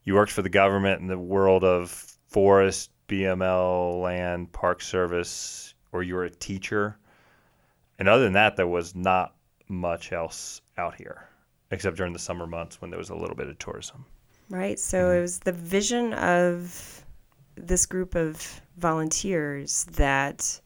You 0.05 0.15
worked 0.15 0.31
for 0.31 0.41
the 0.41 0.49
government 0.49 1.01
in 1.01 1.07
the 1.07 1.19
world 1.19 1.63
of 1.63 1.89
forest, 2.27 2.89
BML, 3.07 4.01
land, 4.01 4.51
park 4.53 4.81
service, 4.81 5.73
or 5.91 6.03
you 6.03 6.15
were 6.15 6.25
a 6.25 6.29
teacher. 6.29 6.97
And 7.99 8.07
other 8.07 8.23
than 8.23 8.33
that, 8.33 8.55
there 8.55 8.67
was 8.67 8.95
not 8.95 9.35
much 9.67 10.11
else 10.11 10.61
out 10.77 10.95
here, 10.95 11.27
except 11.71 11.97
during 11.97 12.11
the 12.11 12.19
summer 12.19 12.47
months 12.47 12.81
when 12.81 12.89
there 12.89 12.97
was 12.97 13.09
a 13.09 13.15
little 13.15 13.35
bit 13.35 13.47
of 13.47 13.57
tourism. 13.59 14.05
Right. 14.53 14.77
So 14.77 15.09
it 15.09 15.19
was 15.19 15.39
the 15.39 15.51
vision 15.51 16.13
of 16.13 17.03
this 17.55 17.87
group 17.87 18.13
of 18.13 18.61
volunteers 18.77 19.85
that 19.93 20.61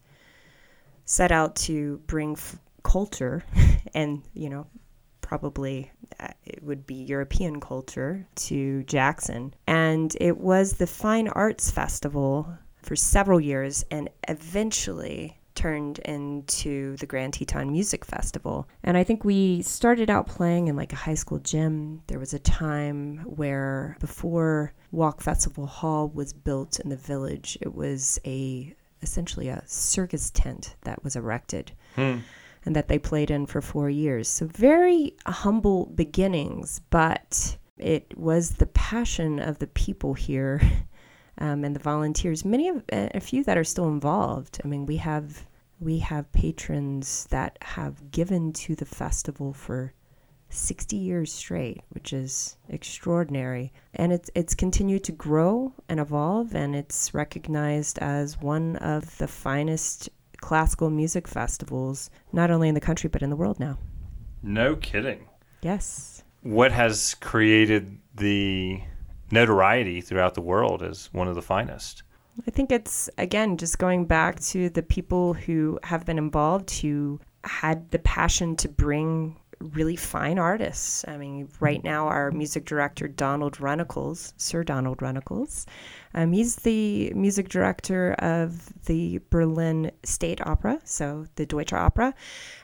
set 1.06 1.32
out 1.32 1.56
to 1.56 2.02
bring 2.06 2.34
f- 2.34 2.60
culture 2.84 3.46
and, 3.94 4.24
you 4.34 4.50
know, 4.50 4.68
probably 5.22 5.90
uh, 6.20 6.28
it 6.46 6.62
would 6.64 6.86
be 6.86 6.96
European 6.96 7.62
culture 7.62 8.28
to 8.36 8.84
Jackson. 8.84 9.54
And 9.68 10.14
it 10.20 10.38
was 10.38 10.74
the 10.74 10.88
Fine 10.88 11.30
Arts 11.30 11.72
Festival 11.72 12.58
for 12.84 12.98
several 12.98 13.40
years 13.40 13.86
and 13.90 14.10
eventually 14.28 15.40
turned 15.58 15.98
into 16.00 16.96
the 16.98 17.06
Grand 17.08 17.34
Teton 17.34 17.72
Music 17.72 18.06
Festival. 18.06 18.68
And 18.84 18.96
I 18.96 19.04
think 19.04 19.26
we 19.26 19.64
started 19.64 20.10
out 20.10 20.28
playing 20.28 20.68
in 20.68 20.76
like 20.76 20.94
a 20.94 20.98
high 20.98 21.16
school 21.16 21.40
gym. 21.40 22.04
There 22.08 22.20
was 22.20 22.34
a 22.34 22.40
time 22.40 23.24
where 23.26 23.98
before 24.00 24.72
Walk 24.92 25.20
Festival 25.20 25.66
Hall 25.66 26.10
was 26.10 26.32
built 26.32 26.80
in 26.80 26.90
the 26.90 26.96
village, 26.96 27.58
it 27.60 27.74
was 27.74 28.20
a 28.26 28.74
essentially 29.02 29.50
a 29.50 29.64
circus 29.66 30.30
tent 30.30 30.76
that 30.82 31.04
was 31.04 31.16
erected. 31.16 31.72
Hmm. 31.96 32.20
And 32.66 32.76
that 32.76 32.90
they 32.90 33.00
played 33.00 33.32
in 33.32 33.46
for 33.46 33.62
four 33.62 33.90
years. 33.90 34.28
So, 34.28 34.46
very 34.46 35.16
humble 35.26 35.86
beginnings, 35.86 36.82
but 36.90 37.58
it 37.78 38.18
was 38.18 38.52
the 38.52 38.66
passion 38.66 39.40
of 39.40 39.60
the 39.60 39.68
people 39.68 40.16
here 40.16 40.62
um, 41.38 41.64
and 41.64 41.76
the 41.76 41.80
volunteers. 41.80 42.46
Many 42.46 42.70
of 42.70 42.84
a 42.90 43.20
few 43.20 43.44
that 43.44 43.58
are 43.58 43.64
still 43.64 43.88
involved. 43.88 44.60
I 44.64 44.68
mean, 44.68 44.86
we 44.86 44.98
have 44.98 45.46
we 45.80 46.00
have 46.00 46.32
patrons 46.32 47.28
that 47.30 47.58
have 47.62 48.12
given 48.12 48.52
to 48.52 48.76
the 48.76 48.86
festival 48.86 49.54
for 49.54 49.94
60 50.50 50.96
years 50.96 51.32
straight, 51.32 51.82
which 51.90 52.14
is 52.14 52.58
extraordinary. 52.70 53.74
And 53.94 54.12
it's 54.14 54.30
it's 54.34 54.56
continued 54.56 55.04
to 55.06 55.12
grow 55.12 55.74
and 55.90 56.00
evolve, 56.00 56.56
and 56.56 56.76
it's 56.76 57.14
recognized 57.14 58.00
as 58.00 58.40
one 58.40 58.78
of 58.78 59.18
the 59.18 59.28
finest 59.28 60.10
classical 60.40 60.90
music 60.90 61.28
festivals, 61.28 62.10
not 62.32 62.52
only 62.52 62.70
in 62.70 62.76
the 62.76 62.82
country 62.82 63.10
but 63.10 63.22
in 63.22 63.30
the 63.30 63.36
world 63.36 63.60
now. 63.60 63.78
No 64.44 64.76
kidding. 64.76 65.28
Yes. 65.62 66.24
What 66.42 66.72
has 66.72 67.16
created 67.16 67.98
the 68.16 68.82
notoriety 69.32 70.02
throughout 70.02 70.34
the 70.34 70.42
world 70.42 70.84
as 70.84 71.10
one 71.14 71.28
of 71.28 71.36
the 71.36 71.42
finest? 71.42 72.04
I 72.46 72.52
think 72.52 72.72
it's 72.72 73.10
again 73.18 73.58
just 73.58 73.80
going 73.80 74.06
back 74.06 74.40
to 74.42 74.70
the 74.70 74.84
people 74.84 75.34
who 75.34 75.80
have 75.84 76.06
been 76.06 76.18
involved 76.18 76.70
who 76.72 77.20
had 77.44 77.90
the 77.92 78.00
passion 78.00 78.56
to 78.58 78.68
bring 78.68 79.38
really 79.60 79.96
fine 79.96 80.40
artists. 80.40 81.04
I 81.08 81.18
mean, 81.18 81.50
right 81.60 81.84
now 81.84 82.08
our 82.08 82.32
music 82.32 82.66
director 82.66 83.08
Donald 83.08 83.58
Runnicles, 83.58 84.34
Sir 84.38 84.64
Donald 84.64 85.00
Runnicles, 85.00 85.66
um, 86.14 86.32
he's 86.32 86.56
the 86.58 87.12
music 87.14 87.50
director 87.50 88.14
of 88.14 88.72
the 88.86 89.20
Berlin 89.30 89.92
State 90.04 90.42
Opera, 90.46 90.80
so 90.84 91.28
the 91.36 91.46
Deutsche 91.46 91.74
Opera. 91.74 92.14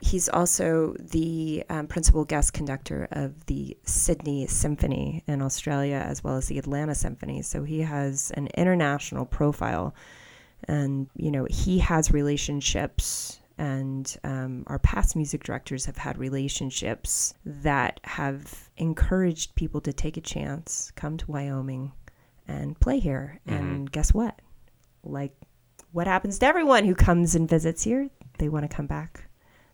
He's 0.01 0.27
also 0.29 0.95
the 0.99 1.63
um, 1.69 1.87
principal 1.87 2.25
guest 2.25 2.53
conductor 2.53 3.07
of 3.11 3.45
the 3.45 3.77
Sydney 3.83 4.47
Symphony 4.47 5.23
in 5.27 5.41
Australia, 5.41 6.03
as 6.05 6.23
well 6.23 6.37
as 6.37 6.47
the 6.47 6.57
Atlanta 6.57 6.95
Symphony. 6.95 7.41
So 7.41 7.63
he 7.63 7.81
has 7.81 8.31
an 8.31 8.47
international 8.55 9.25
profile, 9.25 9.93
and 10.67 11.07
you 11.15 11.29
know 11.29 11.45
he 11.49 11.79
has 11.79 12.11
relationships 12.11 13.39
and 13.57 14.15
um, 14.23 14.63
our 14.67 14.79
past 14.79 15.15
music 15.15 15.43
directors 15.43 15.85
have 15.85 15.97
had 15.97 16.17
relationships 16.17 17.33
that 17.45 17.99
have 18.03 18.69
encouraged 18.77 19.55
people 19.55 19.81
to 19.81 19.93
take 19.93 20.17
a 20.17 20.21
chance, 20.21 20.91
come 20.95 21.17
to 21.17 21.31
Wyoming, 21.31 21.91
and 22.47 22.79
play 22.79 22.99
here. 22.99 23.39
Mm-hmm. 23.47 23.57
And 23.57 23.91
guess 23.91 24.13
what? 24.13 24.39
Like, 25.03 25.35
what 25.91 26.07
happens 26.07 26.39
to 26.39 26.45
everyone 26.45 26.85
who 26.85 26.95
comes 26.95 27.35
and 27.35 27.47
visits 27.47 27.83
here? 27.83 28.09
They 28.39 28.49
want 28.49 28.69
to 28.69 28.75
come 28.75 28.87
back. 28.87 29.29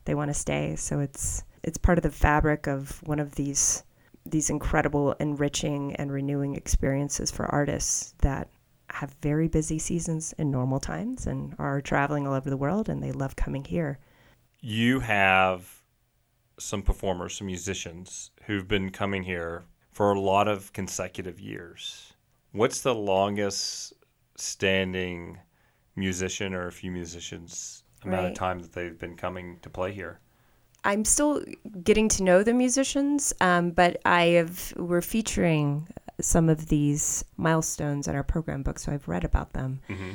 They 0.05 0.15
want 0.15 0.29
to 0.29 0.33
stay. 0.33 0.75
So 0.75 0.99
it's 0.99 1.43
it's 1.63 1.77
part 1.77 1.97
of 1.97 2.03
the 2.03 2.11
fabric 2.11 2.67
of 2.67 3.01
one 3.03 3.19
of 3.19 3.35
these 3.35 3.83
these 4.25 4.49
incredible, 4.49 5.13
enriching, 5.13 5.95
and 5.95 6.11
renewing 6.11 6.55
experiences 6.55 7.31
for 7.31 7.45
artists 7.45 8.13
that 8.19 8.49
have 8.99 9.15
very 9.21 9.47
busy 9.47 9.79
seasons 9.79 10.33
in 10.37 10.51
normal 10.51 10.77
times 10.77 11.25
and 11.25 11.55
are 11.57 11.79
traveling 11.79 12.27
all 12.27 12.33
over 12.33 12.49
the 12.49 12.57
world 12.57 12.89
and 12.89 13.01
they 13.01 13.13
love 13.13 13.33
coming 13.33 13.63
here. 13.63 13.97
You 14.59 14.99
have 14.99 15.83
some 16.59 16.81
performers, 16.81 17.37
some 17.37 17.47
musicians 17.47 18.31
who've 18.43 18.67
been 18.67 18.89
coming 18.89 19.23
here 19.23 19.63
for 19.93 20.11
a 20.11 20.19
lot 20.19 20.49
of 20.49 20.73
consecutive 20.73 21.39
years. 21.39 22.11
What's 22.51 22.81
the 22.81 22.93
longest 22.93 23.93
standing 24.35 25.37
musician 25.95 26.53
or 26.53 26.67
a 26.67 26.71
few 26.71 26.91
musicians 26.91 27.83
amount 28.03 28.23
right. 28.23 28.31
of 28.31 28.37
time 28.37 28.59
that 28.59 28.73
they've 28.73 28.99
been 28.99 29.15
coming 29.15 29.59
to 29.61 29.69
play 29.69 29.93
here? 29.93 30.19
I'm 30.83 31.05
still 31.05 31.43
getting 31.83 32.07
to 32.09 32.23
know 32.23 32.43
the 32.43 32.53
musicians, 32.53 33.33
um, 33.41 33.71
but 33.71 34.01
I 34.05 34.25
have 34.27 34.73
we're 34.77 35.01
featuring 35.01 35.87
some 36.21 36.49
of 36.49 36.67
these 36.67 37.23
milestones 37.37 38.07
in 38.07 38.15
our 38.15 38.23
program 38.23 38.63
book, 38.63 38.79
so 38.79 38.91
I've 38.91 39.07
read 39.07 39.23
about 39.23 39.53
them. 39.53 39.81
Mm-hmm. 39.89 40.11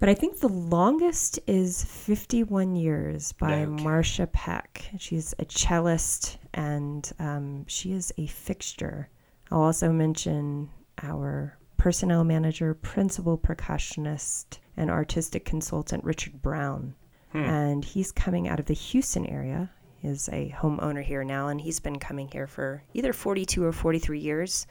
But 0.00 0.08
I 0.08 0.14
think 0.14 0.40
the 0.40 0.48
longest 0.48 1.38
is 1.46 1.84
51 1.84 2.74
years 2.74 3.32
by 3.32 3.60
okay. 3.62 3.82
Marcia 3.82 4.26
Peck. 4.26 4.90
She's 4.98 5.34
a 5.38 5.44
cellist 5.44 6.38
and 6.54 7.10
um, 7.18 7.66
she 7.66 7.92
is 7.92 8.10
a 8.16 8.26
fixture. 8.26 9.10
I'll 9.50 9.60
also 9.60 9.92
mention 9.92 10.70
our 11.02 11.58
personnel 11.76 12.24
manager, 12.24 12.72
principal 12.72 13.36
percussionist, 13.36 14.58
and 14.76 14.90
artistic 14.90 15.44
consultant 15.44 16.02
Richard 16.02 16.40
Brown. 16.40 16.94
Hmm. 17.32 17.44
And 17.44 17.84
he's 17.84 18.10
coming 18.10 18.48
out 18.48 18.58
of 18.58 18.66
the 18.66 18.74
Houston 18.74 19.26
area. 19.26 19.70
Is 20.02 20.28
a 20.32 20.54
homeowner 20.56 21.02
here 21.02 21.24
now, 21.24 21.48
and 21.48 21.60
he's 21.60 21.80
been 21.80 21.98
coming 21.98 22.28
here 22.28 22.46
for 22.46 22.82
either 22.94 23.12
42 23.12 23.62
or 23.64 23.72
43 23.72 24.18
years 24.18 24.66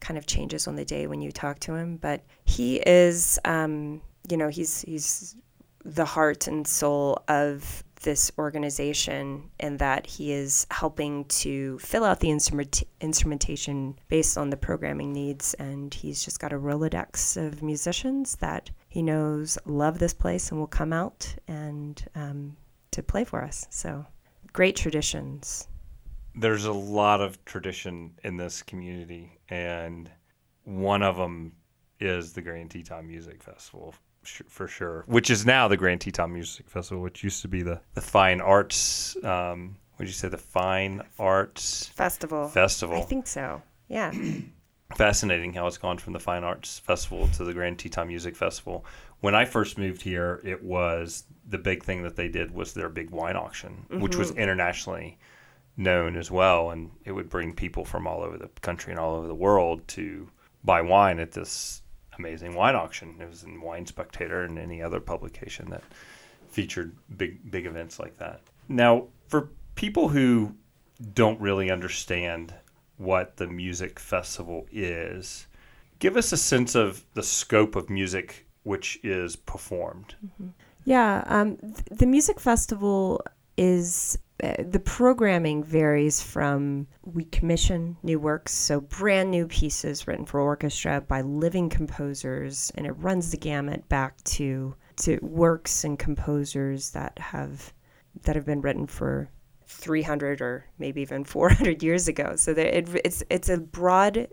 kind 0.00 0.16
of 0.16 0.26
changes 0.26 0.66
on 0.66 0.76
the 0.76 0.84
day 0.84 1.06
when 1.06 1.20
you 1.20 1.30
talk 1.30 1.58
to 1.60 1.74
him. 1.74 1.96
But 1.96 2.22
he 2.44 2.76
is, 2.76 3.38
um, 3.44 4.00
you 4.28 4.36
know, 4.36 4.48
he's 4.48 4.82
he's 4.82 5.36
the 5.84 6.04
heart 6.04 6.46
and 6.46 6.66
soul 6.66 7.22
of 7.28 7.84
this 8.02 8.32
organization 8.38 9.50
and 9.60 9.78
that 9.78 10.06
he 10.06 10.32
is 10.32 10.66
helping 10.70 11.24
to 11.26 11.78
fill 11.78 12.04
out 12.04 12.20
the 12.20 12.30
instrument 12.30 12.82
instrumentation 13.00 13.98
based 14.08 14.38
on 14.38 14.50
the 14.50 14.56
programming 14.56 15.12
needs 15.12 15.54
and 15.54 15.92
he's 15.92 16.24
just 16.24 16.40
got 16.40 16.52
a 16.52 16.58
rolodex 16.58 17.36
of 17.36 17.62
musicians 17.62 18.36
that 18.36 18.70
he 18.88 19.02
knows 19.02 19.58
love 19.66 19.98
this 19.98 20.14
place 20.14 20.50
and 20.50 20.58
will 20.58 20.66
come 20.66 20.92
out 20.92 21.34
and 21.46 22.06
um, 22.14 22.56
to 22.90 23.02
play 23.02 23.24
for 23.24 23.42
us 23.42 23.66
so 23.68 24.06
great 24.52 24.76
traditions 24.76 25.68
there's 26.34 26.64
a 26.64 26.72
lot 26.72 27.20
of 27.20 27.44
tradition 27.44 28.12
in 28.24 28.36
this 28.36 28.62
community, 28.62 29.38
and 29.48 30.10
one 30.64 31.02
of 31.02 31.16
them 31.16 31.52
is 31.98 32.32
the 32.32 32.42
Grand 32.42 32.70
Teton 32.70 33.06
Music 33.06 33.42
Festival 33.42 33.94
for 34.22 34.68
sure, 34.68 35.04
which 35.06 35.30
is 35.30 35.46
now 35.46 35.66
the 35.66 35.76
Grand 35.76 36.00
Teton 36.00 36.32
Music 36.32 36.68
Festival, 36.68 37.02
which 37.02 37.24
used 37.24 37.42
to 37.42 37.48
be 37.48 37.62
the, 37.62 37.80
the 37.94 38.00
Fine 38.00 38.40
Arts. 38.40 39.16
Um, 39.24 39.76
what 39.96 40.04
did 40.04 40.08
you 40.08 40.14
say? 40.14 40.28
The 40.28 40.38
Fine 40.38 41.02
Arts 41.18 41.86
Festival. 41.88 42.48
Festival. 42.48 42.96
I 42.96 43.02
think 43.02 43.26
so. 43.26 43.62
Yeah. 43.88 44.12
Fascinating 44.96 45.52
how 45.52 45.66
it's 45.66 45.78
gone 45.78 45.98
from 45.98 46.12
the 46.12 46.20
Fine 46.20 46.44
Arts 46.44 46.78
Festival 46.80 47.28
to 47.28 47.44
the 47.44 47.54
Grand 47.54 47.78
Teton 47.78 48.08
Music 48.08 48.36
Festival. 48.36 48.84
When 49.20 49.34
I 49.34 49.44
first 49.44 49.78
moved 49.78 50.02
here, 50.02 50.40
it 50.44 50.62
was 50.62 51.24
the 51.50 51.58
big 51.58 51.84
thing 51.84 52.02
that 52.02 52.16
they 52.16 52.28
did 52.28 52.54
was 52.54 52.72
their 52.72 52.88
big 52.88 53.10
wine 53.10 53.36
auction, 53.36 53.86
mm-hmm. 53.90 54.00
which 54.00 54.16
was 54.16 54.30
mm-hmm. 54.30 54.40
internationally 54.40 55.18
known 55.76 56.16
as 56.16 56.30
well, 56.30 56.70
and 56.70 56.90
it 57.04 57.12
would 57.12 57.28
bring 57.28 57.52
people 57.54 57.84
from 57.84 58.06
all 58.06 58.22
over 58.22 58.38
the 58.38 58.48
country 58.60 58.92
and 58.92 59.00
all 59.00 59.16
over 59.16 59.26
the 59.26 59.34
world 59.34 59.86
to 59.88 60.28
buy 60.64 60.80
wine 60.80 61.18
at 61.18 61.32
this 61.32 61.82
amazing 62.18 62.54
wine 62.54 62.74
auction. 62.74 63.16
It 63.20 63.28
was 63.28 63.42
in 63.42 63.60
Wine 63.60 63.86
Spectator 63.86 64.42
and 64.42 64.58
any 64.58 64.82
other 64.82 65.00
publication 65.00 65.70
that 65.70 65.82
featured 66.48 66.94
big 67.16 67.50
big 67.50 67.66
events 67.66 67.98
like 67.98 68.16
that. 68.18 68.40
Now, 68.68 69.06
for 69.28 69.50
people 69.74 70.08
who 70.08 70.54
don't 71.14 71.40
really 71.40 71.70
understand 71.70 72.54
what 72.98 73.38
the 73.38 73.46
music 73.46 73.98
festival 73.98 74.66
is, 74.70 75.46
give 75.98 76.16
us 76.16 76.32
a 76.32 76.36
sense 76.36 76.74
of 76.74 77.04
the 77.14 77.22
scope 77.22 77.74
of 77.74 77.88
music 77.88 78.46
which 78.62 78.98
is 79.02 79.36
performed. 79.36 80.14
Mm-hmm. 80.24 80.48
Yeah, 80.84 81.22
um, 81.26 81.56
th- 81.58 81.98
the 81.98 82.06
music 82.06 82.40
festival 82.40 83.22
is 83.56 84.18
uh, 84.42 84.54
the 84.58 84.80
programming 84.80 85.62
varies 85.62 86.22
from 86.22 86.86
we 87.04 87.24
commission 87.24 87.96
new 88.02 88.18
works, 88.18 88.52
so 88.52 88.80
brand 88.80 89.30
new 89.30 89.46
pieces 89.46 90.06
written 90.06 90.24
for 90.24 90.40
orchestra 90.40 91.00
by 91.00 91.20
living 91.20 91.68
composers, 91.68 92.72
and 92.76 92.86
it 92.86 92.92
runs 92.92 93.30
the 93.30 93.36
gamut 93.36 93.88
back 93.88 94.22
to 94.24 94.74
to 94.96 95.18
works 95.22 95.84
and 95.84 95.98
composers 95.98 96.90
that 96.90 97.18
have 97.18 97.72
that 98.22 98.34
have 98.36 98.46
been 98.46 98.60
written 98.60 98.86
for 98.86 99.28
300 99.66 100.40
or 100.40 100.64
maybe 100.78 101.00
even 101.02 101.24
400 101.24 101.82
years 101.82 102.08
ago. 102.08 102.36
So 102.36 102.54
there, 102.54 102.66
it, 102.66 102.88
it's 103.04 103.22
it's 103.30 103.48
a 103.48 103.58
broad 103.58 104.28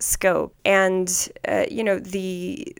scope, 0.00 0.54
and 0.64 1.30
uh, 1.48 1.64
you 1.70 1.82
know 1.82 1.98
the 1.98 2.76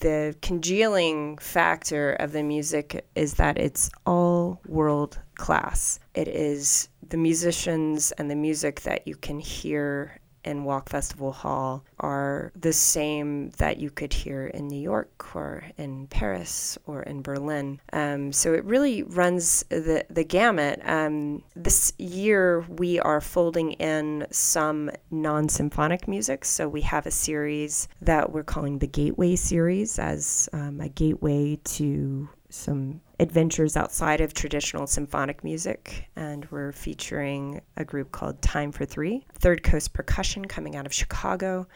the 0.00 0.34
congealing 0.42 1.38
factor 1.38 2.12
of 2.12 2.32
the 2.32 2.42
music 2.42 3.06
is 3.14 3.34
that 3.34 3.58
it's 3.58 3.90
all 4.04 4.60
world 4.66 5.18
class. 5.36 6.00
It 6.14 6.28
is 6.28 6.88
the 7.08 7.16
musicians 7.16 8.12
and 8.12 8.30
the 8.30 8.36
music 8.36 8.82
that 8.82 9.06
you 9.06 9.16
can 9.16 9.38
hear 9.38 10.19
in 10.44 10.64
Walk 10.64 10.88
Festival 10.88 11.32
Hall 11.32 11.84
are 11.98 12.52
the 12.58 12.72
same 12.72 13.50
that 13.58 13.78
you 13.78 13.90
could 13.90 14.12
hear 14.12 14.46
in 14.46 14.68
New 14.68 14.80
York 14.80 15.34
or 15.34 15.64
in 15.76 16.06
Paris 16.08 16.78
or 16.86 17.02
in 17.02 17.22
Berlin. 17.22 17.80
Um, 17.92 18.32
so 18.32 18.54
it 18.54 18.64
really 18.64 19.02
runs 19.02 19.64
the, 19.68 20.04
the 20.10 20.24
gamut. 20.24 20.80
Um, 20.84 21.42
this 21.54 21.92
year, 21.98 22.60
we 22.68 22.98
are 23.00 23.20
folding 23.20 23.72
in 23.72 24.26
some 24.30 24.90
non 25.10 25.48
symphonic 25.48 26.08
music. 26.08 26.44
So 26.44 26.68
we 26.68 26.82
have 26.82 27.06
a 27.06 27.10
series 27.10 27.88
that 28.00 28.32
we're 28.32 28.44
calling 28.44 28.78
the 28.78 28.86
Gateway 28.86 29.36
series 29.36 29.98
as 29.98 30.48
um, 30.52 30.80
a 30.80 30.88
gateway 30.88 31.56
to 31.64 32.28
some 32.48 33.00
adventures 33.20 33.76
outside 33.76 34.20
of 34.20 34.32
traditional 34.32 34.86
symphonic 34.86 35.44
music. 35.44 36.08
And 36.16 36.50
we're 36.50 36.72
featuring 36.72 37.60
a 37.76 37.84
group 37.84 38.10
called 38.10 38.40
Time 38.42 38.72
for 38.72 38.84
Three, 38.84 39.24
Third 39.34 39.62
Coast 39.62 39.92
Percussion 39.92 40.46
coming 40.46 40.74
out 40.74 40.86
of 40.86 40.92
Chicago, 40.92 41.68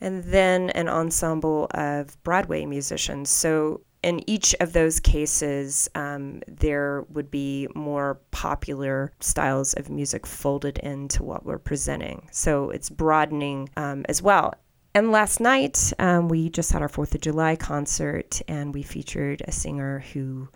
and 0.00 0.22
then 0.24 0.70
an 0.70 0.88
ensemble 0.88 1.66
of 1.72 2.22
Broadway 2.22 2.64
musicians. 2.64 3.28
So 3.28 3.82
in 4.02 4.28
each 4.28 4.54
of 4.60 4.72
those 4.72 5.00
cases, 5.00 5.88
um, 5.94 6.42
there 6.46 7.06
would 7.08 7.30
be 7.30 7.66
more 7.74 8.20
popular 8.30 9.12
styles 9.20 9.74
of 9.74 9.90
music 9.90 10.26
folded 10.26 10.78
into 10.78 11.22
what 11.22 11.44
we're 11.44 11.58
presenting. 11.58 12.28
So 12.30 12.70
it's 12.70 12.90
broadening 12.90 13.70
um, 13.76 14.04
as 14.08 14.22
well. 14.22 14.54
And 14.94 15.10
last 15.10 15.40
night, 15.40 15.92
um, 15.98 16.28
we 16.28 16.50
just 16.50 16.70
had 16.70 16.82
our 16.82 16.88
Fourth 16.88 17.16
of 17.16 17.20
July 17.20 17.56
concert, 17.56 18.40
and 18.46 18.72
we 18.72 18.82
featured 18.82 19.42
a 19.48 19.50
singer 19.50 20.04
who 20.12 20.48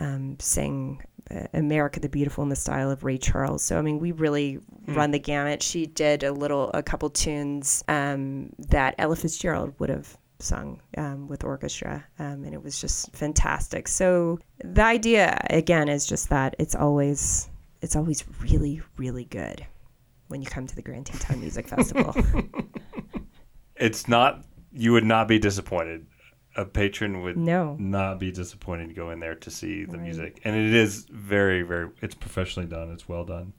um, 0.00 0.36
sang 0.40 1.02
uh, 1.30 1.46
America 1.54 2.00
the 2.00 2.08
Beautiful 2.08 2.42
in 2.42 2.48
the 2.48 2.56
style 2.56 2.90
of 2.90 3.04
Ray 3.04 3.18
Charles. 3.18 3.64
So, 3.64 3.78
I 3.78 3.82
mean, 3.82 3.98
we 3.98 4.12
really 4.12 4.58
mm. 4.86 4.96
run 4.96 5.10
the 5.10 5.18
gamut. 5.18 5.62
She 5.62 5.86
did 5.86 6.22
a 6.22 6.32
little, 6.32 6.70
a 6.74 6.82
couple 6.82 7.10
tunes 7.10 7.84
um, 7.88 8.50
that 8.58 8.94
Ella 8.98 9.16
Fitzgerald 9.16 9.74
would 9.78 9.90
have 9.90 10.16
sung 10.38 10.80
um, 10.96 11.28
with 11.28 11.44
orchestra, 11.44 12.04
um, 12.18 12.44
and 12.44 12.54
it 12.54 12.62
was 12.62 12.80
just 12.80 13.14
fantastic. 13.14 13.86
So, 13.86 14.38
the 14.64 14.82
idea, 14.82 15.38
again, 15.50 15.88
is 15.88 16.06
just 16.06 16.30
that 16.30 16.56
it's 16.58 16.74
always, 16.74 17.48
it's 17.82 17.94
always 17.94 18.24
really, 18.40 18.80
really 18.96 19.24
good 19.24 19.64
when 20.28 20.40
you 20.40 20.48
come 20.48 20.66
to 20.66 20.74
the 20.74 20.82
Grand 20.82 21.06
Teton 21.06 21.40
Music 21.40 21.68
Festival. 21.68 22.14
it's 23.76 24.08
not 24.08 24.44
you 24.72 24.92
would 24.92 25.04
not 25.04 25.28
be 25.28 25.38
disappointed. 25.38 26.06
A 26.56 26.64
patron 26.64 27.22
would 27.22 27.36
no. 27.36 27.76
not 27.78 28.18
be 28.18 28.32
disappointed 28.32 28.88
to 28.88 28.94
go 28.94 29.10
in 29.10 29.20
there 29.20 29.36
to 29.36 29.50
see 29.50 29.84
the 29.84 29.92
right. 29.92 30.02
music. 30.02 30.40
And 30.44 30.56
it 30.56 30.74
is 30.74 31.06
very, 31.10 31.62
very 31.62 31.90
it's 32.02 32.14
professionally 32.14 32.68
done. 32.68 32.90
It's 32.90 33.08
well 33.08 33.24
done. 33.24 33.52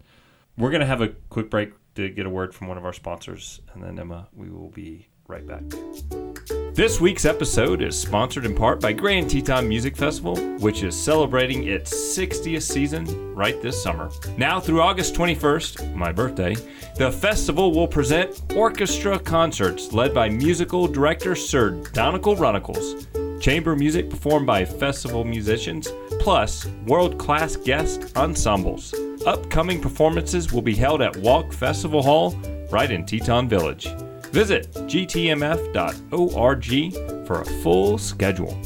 We're 0.58 0.71
gonna 0.71 0.86
have 0.86 1.01
a 1.01 1.10
quick 1.30 1.49
break 1.49 1.73
to 1.95 2.10
get 2.10 2.25
a 2.25 2.30
word 2.30 2.54
from 2.54 2.67
one 2.67 2.77
of 2.77 2.86
our 2.86 2.93
sponsors, 2.93 3.62
and 3.73 3.84
then 3.84 3.97
Emma, 3.99 4.27
we 4.34 4.49
will 4.49 4.69
be 4.69 5.08
right 5.27 5.45
back. 5.45 6.61
This 6.82 7.00
week's 7.00 7.26
episode 7.26 7.84
is 7.84 7.96
sponsored 7.96 8.44
in 8.44 8.56
part 8.56 8.82
by 8.82 8.91
Grand 8.91 9.30
Teton 9.30 9.67
Music 9.67 9.96
Festival, 9.96 10.36
which 10.58 10.82
is 10.82 11.00
celebrating 11.00 11.67
its 11.67 11.94
60th 11.94 12.63
season 12.63 13.36
right 13.36 13.62
this 13.62 13.80
summer. 13.80 14.10
Now 14.36 14.60
through 14.60 14.82
August 14.82 15.13
21st, 15.13 15.94
my 15.94 16.12
birthday, 16.12 16.56
the 16.96 17.12
festival 17.12 17.72
will 17.72 17.88
present 17.88 18.41
orchestra 18.56 19.20
concerts 19.20 19.94
led 19.94 20.12
by 20.12 20.28
musical 20.28 20.88
director 20.88 21.36
Sir 21.36 21.70
Donald 21.94 22.39
Runnicles, 22.39 23.06
chamber 23.39 23.76
music 23.76 24.10
performed 24.10 24.48
by 24.48 24.65
festival 24.65 25.24
musicians, 25.24 25.88
plus 26.20 26.65
world 26.88 27.20
class 27.20 27.58
guest 27.58 28.12
ensembles. 28.17 28.91
Upcoming 29.28 29.80
performances 29.80 30.52
will 30.52 30.63
be 30.63 30.74
held 30.74 31.04
at 31.04 31.15
Walk 31.17 31.54
Festival 31.54 32.02
Hall 32.02 32.32
right 32.72 32.89
in 32.89 33.06
Teton 33.06 33.48
Village. 33.48 33.88
Visit 34.32 34.72
gtmf.org 34.74 36.15
for 37.28 37.41
a 37.41 37.46
full 37.46 37.98
schedule. 37.98 38.58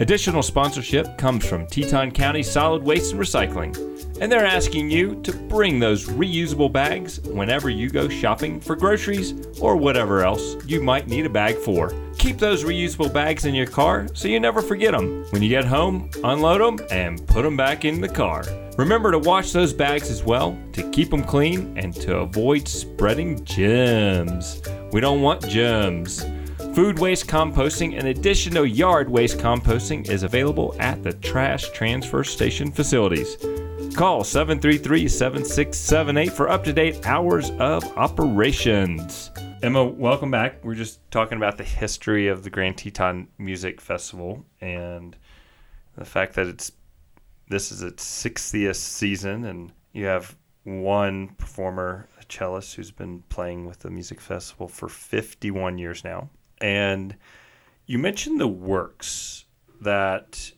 Additional 0.00 0.44
sponsorship 0.44 1.18
comes 1.18 1.44
from 1.44 1.66
Teton 1.66 2.12
County 2.12 2.42
Solid 2.42 2.84
Waste 2.84 3.12
and 3.12 3.20
Recycling, 3.20 3.76
and 4.20 4.30
they're 4.30 4.46
asking 4.46 4.90
you 4.90 5.20
to 5.22 5.32
bring 5.32 5.80
those 5.80 6.06
reusable 6.06 6.72
bags 6.72 7.18
whenever 7.20 7.68
you 7.68 7.90
go 7.90 8.08
shopping 8.08 8.60
for 8.60 8.76
groceries 8.76 9.34
or 9.60 9.76
whatever 9.76 10.24
else 10.24 10.56
you 10.66 10.80
might 10.80 11.08
need 11.08 11.26
a 11.26 11.30
bag 11.30 11.56
for. 11.56 11.92
Keep 12.18 12.38
those 12.38 12.62
reusable 12.62 13.12
bags 13.12 13.44
in 13.44 13.54
your 13.54 13.66
car 13.66 14.06
so 14.14 14.28
you 14.28 14.38
never 14.38 14.62
forget 14.62 14.92
them. 14.92 15.24
When 15.30 15.42
you 15.42 15.48
get 15.48 15.64
home, 15.64 16.10
unload 16.22 16.60
them 16.60 16.86
and 16.92 17.26
put 17.26 17.42
them 17.42 17.56
back 17.56 17.84
in 17.84 18.00
the 18.00 18.08
car. 18.08 18.44
Remember 18.76 19.10
to 19.10 19.18
wash 19.18 19.50
those 19.50 19.72
bags 19.72 20.10
as 20.10 20.22
well 20.22 20.56
to 20.72 20.88
keep 20.90 21.10
them 21.10 21.24
clean 21.24 21.76
and 21.76 21.92
to 21.96 22.18
avoid 22.18 22.68
spreading 22.68 23.44
germs. 23.44 24.62
We 24.90 25.00
don't 25.02 25.20
want 25.20 25.46
germs. 25.46 26.24
Food 26.74 26.98
waste 26.98 27.26
composting, 27.26 27.98
and 27.98 28.08
additional 28.08 28.64
yard 28.64 29.10
waste 29.10 29.36
composting, 29.36 30.08
is 30.08 30.22
available 30.22 30.74
at 30.78 31.02
the 31.02 31.12
trash 31.12 31.68
transfer 31.70 32.24
station 32.24 32.72
facilities. 32.72 33.36
Call 33.94 34.24
733 34.24 35.06
7678 35.06 36.32
for 36.32 36.48
up 36.48 36.64
to 36.64 36.72
date 36.72 37.06
hours 37.06 37.50
of 37.58 37.84
operations. 37.98 39.30
Emma, 39.62 39.84
welcome 39.84 40.30
back. 40.30 40.64
We're 40.64 40.74
just 40.74 41.00
talking 41.10 41.36
about 41.36 41.58
the 41.58 41.64
history 41.64 42.28
of 42.28 42.42
the 42.42 42.48
Grand 42.48 42.78
Teton 42.78 43.28
Music 43.36 43.82
Festival 43.82 44.46
and 44.62 45.16
the 45.96 46.06
fact 46.06 46.34
that 46.34 46.46
it's 46.46 46.72
this 47.48 47.72
is 47.72 47.82
its 47.82 48.04
60th 48.04 48.76
season, 48.76 49.44
and 49.44 49.70
you 49.92 50.06
have 50.06 50.34
one 50.64 51.28
performer, 51.36 52.08
cellist, 52.28 52.74
who's 52.74 52.90
been 52.90 53.22
playing 53.28 53.66
with 53.66 53.80
the 53.80 53.90
music 53.90 54.20
festival 54.20 54.68
for 54.68 54.88
51 54.88 55.78
years 55.78 56.04
now. 56.04 56.30
And 56.60 57.16
you 57.86 57.98
mentioned 57.98 58.40
the 58.40 58.48
works 58.48 59.44
that 59.80 60.52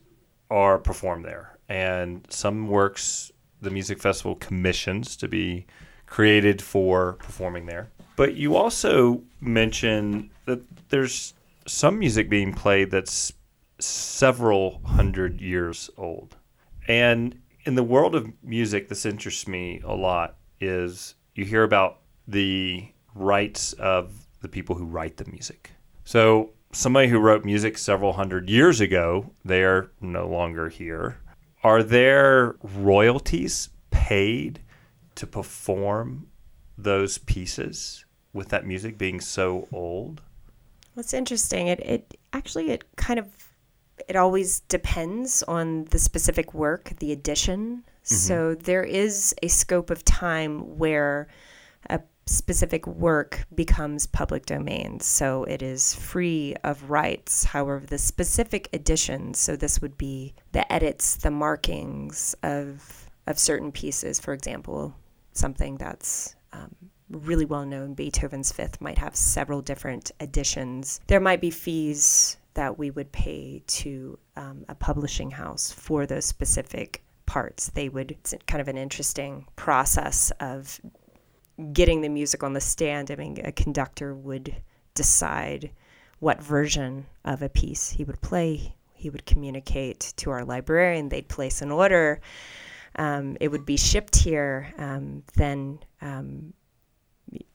are 0.49 0.77
performed 0.77 1.25
there, 1.25 1.57
and 1.69 2.25
some 2.29 2.67
works 2.67 3.31
the 3.61 3.69
music 3.69 3.99
festival 3.99 4.35
commissions 4.35 5.15
to 5.17 5.27
be 5.27 5.65
created 6.07 6.61
for 6.61 7.13
performing 7.13 7.67
there. 7.67 7.89
But 8.15 8.35
you 8.35 8.55
also 8.55 9.23
mentioned 9.39 10.29
that 10.45 10.61
there's 10.89 11.33
some 11.67 11.99
music 11.99 12.29
being 12.29 12.53
played 12.53 12.91
that's 12.91 13.31
several 13.79 14.81
hundred 14.83 15.39
years 15.39 15.89
old. 15.97 16.35
And 16.87 17.39
in 17.63 17.75
the 17.75 17.83
world 17.83 18.15
of 18.15 18.31
music, 18.43 18.89
this 18.89 19.05
interests 19.05 19.47
me 19.47 19.81
a 19.85 19.93
lot. 19.93 20.37
Is 20.59 21.15
you 21.41 21.47
hear 21.47 21.63
about 21.63 21.99
the 22.27 22.87
rights 23.15 23.73
of 23.73 24.25
the 24.41 24.47
people 24.47 24.75
who 24.75 24.85
write 24.85 25.17
the 25.17 25.25
music. 25.25 25.71
So 26.05 26.51
somebody 26.71 27.07
who 27.07 27.19
wrote 27.19 27.43
music 27.43 27.77
several 27.77 28.13
hundred 28.13 28.49
years 28.49 28.79
ago, 28.79 29.31
they're 29.43 29.91
no 29.99 30.27
longer 30.27 30.69
here. 30.69 31.17
Are 31.63 31.83
there 31.83 32.55
royalties 32.63 33.69
paid 33.89 34.61
to 35.15 35.27
perform 35.27 36.27
those 36.77 37.17
pieces 37.17 38.05
with 38.33 38.49
that 38.49 38.65
music 38.65 38.97
being 38.97 39.19
so 39.19 39.67
old? 39.71 40.21
That's 40.95 41.13
interesting, 41.13 41.67
it, 41.67 41.79
it 41.79 42.17
actually 42.33 42.69
it 42.69 42.83
kind 42.95 43.19
of 43.19 43.27
it 44.07 44.15
always 44.15 44.61
depends 44.61 45.43
on 45.43 45.85
the 45.85 45.99
specific 45.99 46.53
work, 46.53 46.93
the 46.99 47.11
edition. 47.11 47.83
Mm-hmm. 48.03 48.15
So 48.15 48.55
there 48.55 48.83
is 48.83 49.33
a 49.43 49.47
scope 49.47 49.89
of 49.89 50.03
time 50.03 50.77
where 50.77 51.27
a 51.89 52.01
specific 52.25 52.87
work 52.87 53.45
becomes 53.53 54.07
public 54.07 54.45
domain. 54.45 54.99
So 54.99 55.43
it 55.43 55.61
is 55.61 55.93
free 55.93 56.55
of 56.63 56.89
rights. 56.89 57.43
However, 57.43 57.85
the 57.85 57.97
specific 57.97 58.69
editions, 58.73 59.39
so 59.39 59.55
this 59.55 59.81
would 59.81 59.97
be 59.97 60.33
the 60.51 60.71
edits, 60.71 61.15
the 61.17 61.31
markings 61.31 62.35
of, 62.43 63.09
of 63.27 63.37
certain 63.37 63.71
pieces, 63.71 64.19
for 64.19 64.33
example, 64.33 64.95
something 65.33 65.77
that's 65.77 66.35
um, 66.53 66.73
really 67.09 67.45
well 67.45 67.65
known, 67.65 67.93
Beethoven's 67.93 68.51
Fifth, 68.51 68.81
might 68.81 68.97
have 68.97 69.15
several 69.15 69.61
different 69.61 70.11
editions. 70.19 71.01
There 71.07 71.19
might 71.19 71.41
be 71.41 71.51
fees 71.51 72.37
that 72.53 72.77
we 72.77 72.91
would 72.91 73.11
pay 73.11 73.63
to 73.65 74.17
um, 74.35 74.65
a 74.67 74.75
publishing 74.75 75.31
house 75.31 75.71
for 75.71 76.05
those 76.05 76.25
specific 76.25 77.03
parts. 77.31 77.71
They 77.73 77.87
would, 77.87 78.11
it's 78.11 78.35
kind 78.45 78.59
of 78.59 78.67
an 78.67 78.77
interesting 78.77 79.45
process 79.55 80.33
of 80.41 80.81
getting 81.71 82.01
the 82.01 82.09
music 82.09 82.43
on 82.43 82.51
the 82.51 82.59
stand. 82.59 83.09
I 83.09 83.15
mean, 83.15 83.39
a 83.45 83.53
conductor 83.53 84.13
would 84.13 84.53
decide 84.95 85.71
what 86.19 86.43
version 86.43 87.05
of 87.23 87.41
a 87.41 87.47
piece 87.47 87.89
he 87.89 88.03
would 88.03 88.19
play. 88.19 88.75
He 88.93 89.09
would 89.09 89.25
communicate 89.25 90.13
to 90.17 90.29
our 90.29 90.43
librarian. 90.43 91.07
They'd 91.07 91.29
place 91.29 91.61
an 91.61 91.71
order. 91.71 92.19
Um, 92.97 93.37
it 93.39 93.47
would 93.47 93.65
be 93.65 93.77
shipped 93.77 94.17
here. 94.17 94.73
Um, 94.77 95.23
then, 95.37 95.79
um, 96.01 96.53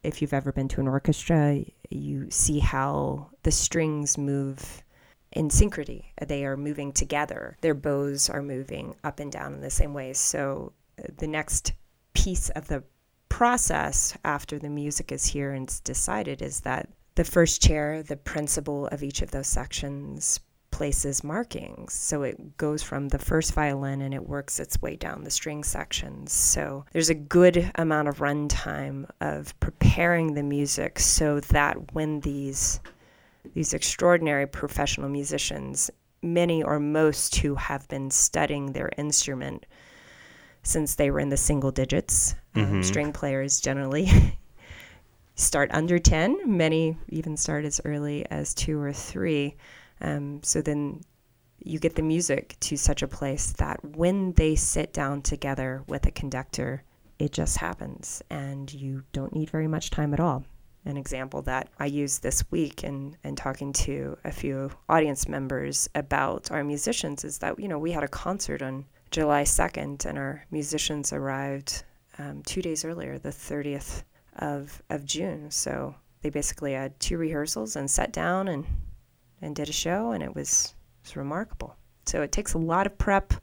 if 0.03 0.23
you've 0.23 0.33
ever 0.33 0.53
been 0.53 0.69
to 0.69 0.81
an 0.81 0.89
orchestra, 0.89 1.63
you 1.91 2.31
see 2.31 2.61
how 2.61 3.29
the 3.43 3.53
strings 3.53 4.17
move 4.17 4.83
in 5.37 5.51
synchrony. 5.51 6.07
They 6.27 6.45
are 6.47 6.57
moving 6.57 6.93
together. 6.93 7.57
Their 7.61 7.75
bows 7.75 8.31
are 8.31 8.43
moving 8.43 8.97
up 9.05 9.21
and 9.21 9.31
down 9.31 9.53
in 9.55 9.61
the 9.61 9.71
same 9.71 9.93
way. 9.93 10.15
So, 10.15 10.73
uh, 10.99 11.09
the 11.19 11.27
next 11.27 11.73
piece 12.15 12.49
of 12.51 12.69
the 12.69 12.83
process 13.29 14.17
after 14.25 14.59
the 14.59 14.71
music 14.71 15.13
is 15.13 15.27
here 15.27 15.53
and 15.53 15.69
it's 15.69 15.81
decided 15.81 16.41
is 16.41 16.61
that 16.61 16.89
the 17.17 17.25
first 17.25 17.63
chair, 17.63 18.03
the 18.03 18.17
principal 18.17 18.87
of 18.89 19.03
each 19.03 19.21
of 19.21 19.31
those 19.31 19.47
sections, 19.47 20.41
places 20.71 21.25
markings. 21.25 21.95
So 21.95 22.23
it 22.23 22.57
goes 22.57 22.83
from 22.83 23.09
the 23.09 23.19
first 23.19 23.55
violin 23.55 24.03
and 24.03 24.13
it 24.13 24.29
works 24.29 24.61
its 24.61 24.81
way 24.83 24.97
down 24.97 25.25
the 25.25 25.31
string 25.31 25.65
sections. 25.65 26.33
So 26.33 26.85
there's 26.93 27.11
a 27.11 27.15
good 27.15 27.71
amount 27.77 28.09
of 28.09 28.19
runtime 28.19 29.09
of 29.21 29.59
preparing 29.61 30.35
the 30.35 30.43
music 30.43 30.99
so 30.99 31.41
that 31.41 31.95
when 31.95 32.21
these 32.21 32.81
these 33.55 33.75
extraordinary 33.75 34.47
professional 34.47 35.09
musicians, 35.09 35.91
many 36.23 36.63
or 36.63 36.81
most 36.81 37.37
who 37.37 37.55
have 37.55 37.87
been 37.89 38.11
studying 38.11 38.73
their 38.73 38.91
instrument 38.97 39.67
since 40.63 40.95
they 40.95 41.11
were 41.11 41.21
in 41.21 41.29
the 41.29 41.37
single 41.37 41.71
digits. 41.71 42.35
Um, 42.55 42.63
mm-hmm. 42.63 42.75
Um, 42.77 42.83
string 42.83 43.13
players 43.13 43.61
generally 43.61 44.11
start 45.37 45.71
under 45.73 45.99
10, 45.99 46.57
many 46.57 46.97
even 47.09 47.37
start 47.37 47.65
as 47.65 47.81
early 47.85 48.27
as 48.31 48.55
two 48.55 48.81
or 48.81 48.93
three. 48.93 49.55
Um, 50.01 50.41
so 50.43 50.61
then 50.61 51.03
you 51.63 51.79
get 51.79 51.95
the 51.95 52.03
music 52.03 52.57
to 52.61 52.77
such 52.77 53.03
a 53.03 53.09
place 53.09 53.53
that 53.53 53.83
when 53.97 54.33
they 54.33 54.55
sit 54.57 54.93
down 54.93 55.23
together 55.23 55.83
with 55.87 56.07
a 56.07 56.11
conductor, 56.11 56.83
it 57.19 57.33
just 57.33 57.59
happens 57.59 58.23
and 58.31 58.73
you 58.73 59.03
don't 59.13 59.35
need 59.35 59.51
very 59.51 59.67
much 59.67 59.91
time 59.91 60.13
at 60.13 60.21
all. 60.21 60.45
An 60.87 60.97
example 60.97 61.43
that 61.43 61.69
I 61.81 61.87
used 61.87 62.23
this 62.23 62.49
week 62.53 62.85
in, 62.85 63.17
in 63.25 63.35
talking 63.35 63.73
to 63.73 64.17
a 64.25 64.31
few 64.31 64.71
audience 64.89 65.29
members 65.29 65.91
about 65.97 66.51
our 66.53 66.63
musicians 66.63 67.25
is 67.25 67.39
that, 67.39 67.59
you 67.59 67.67
know, 67.67 67.79
we 67.79 67.91
had 67.91 68.05
a 68.05 68.09
concert 68.09 68.63
on 68.63 68.87
July 69.11 69.43
2nd, 69.43 70.07
and 70.07 70.17
our 70.17 70.45
musicians 70.51 71.13
arrived 71.13 71.83
um, 72.19 72.43
two 72.45 72.63
days 72.63 72.85
earlier, 72.85 73.19
the 73.19 73.31
30th 73.31 74.05
of, 74.37 74.81
of 74.89 75.05
June. 75.05 75.51
So 75.51 75.95
they 76.23 76.31
basically 76.31 76.73
had 76.73 76.99
two 77.01 77.19
rehearsals 77.19 77.75
and 77.75 77.91
sat 77.91 78.13
down 78.13 78.47
and, 78.47 78.65
and 79.43 79.57
did 79.57 79.69
a 79.69 79.73
show, 79.73 80.13
and 80.13 80.23
it 80.23 80.35
was, 80.35 80.75
it 81.03 81.09
was 81.09 81.17
remarkable. 81.17 81.77
So 82.07 82.23
it 82.23 82.31
takes 82.31 82.55
a 82.55 82.59
lot 82.59 82.87
of 82.87 82.97
prep, 82.97 83.35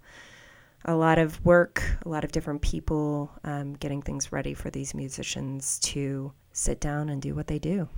a 0.86 0.96
lot 0.96 1.20
of 1.20 1.44
work, 1.46 1.84
a 2.06 2.10
lot 2.10 2.24
of 2.24 2.32
different 2.32 2.62
people 2.62 3.32
um, 3.44 3.74
getting 3.74 4.02
things 4.02 4.32
ready 4.32 4.54
for 4.54 4.70
these 4.70 4.94
musicians 4.94 5.80
to 5.80 6.32
sit 6.54 6.80
down 6.80 7.10
and 7.10 7.22
do 7.22 7.36
what 7.36 7.48
they 7.48 7.60
do. 7.60 7.90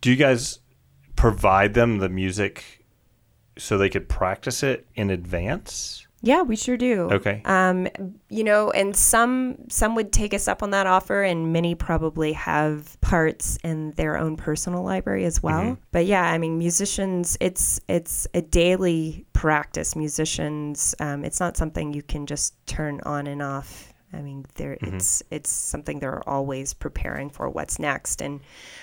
Do 0.00 0.10
you 0.10 0.16
guys 0.16 0.58
provide 1.16 1.74
them 1.74 1.98
the 1.98 2.08
music 2.08 2.84
so 3.56 3.78
they 3.78 3.88
could 3.88 4.08
practice 4.08 4.62
it 4.62 4.86
in 4.94 5.10
advance? 5.10 6.06
Yeah, 6.22 6.42
we 6.42 6.54
sure 6.54 6.76
do. 6.76 7.08
Okay. 7.12 7.40
Um, 7.46 7.88
you 8.28 8.44
know, 8.44 8.70
and 8.70 8.94
some 8.94 9.56
some 9.70 9.94
would 9.94 10.12
take 10.12 10.34
us 10.34 10.48
up 10.48 10.62
on 10.62 10.70
that 10.70 10.86
offer, 10.86 11.22
and 11.22 11.50
many 11.50 11.74
probably 11.74 12.34
have 12.34 13.00
parts 13.00 13.58
in 13.64 13.92
their 13.92 14.18
own 14.18 14.36
personal 14.36 14.82
library 14.82 15.24
as 15.24 15.42
well. 15.42 15.62
Mm-hmm. 15.62 15.82
But 15.92 16.04
yeah, 16.04 16.24
I 16.24 16.36
mean, 16.36 16.58
musicians, 16.58 17.38
it's 17.40 17.80
it's 17.88 18.28
a 18.34 18.42
daily 18.42 19.24
practice. 19.32 19.96
Musicians, 19.96 20.94
um, 21.00 21.24
it's 21.24 21.40
not 21.40 21.56
something 21.56 21.94
you 21.94 22.02
can 22.02 22.26
just 22.26 22.54
turn 22.66 23.00
on 23.06 23.26
and 23.26 23.40
off 23.40 23.89
I 24.12 24.22
mean, 24.22 24.44
there 24.56 24.76
mm-hmm. 24.76 24.96
it's 24.96 25.22
it's 25.30 25.50
something 25.50 26.00
they're 26.00 26.28
always 26.28 26.74
preparing 26.74 27.30
for 27.30 27.48
what's 27.48 27.78
next, 27.78 28.20
and 28.20 28.40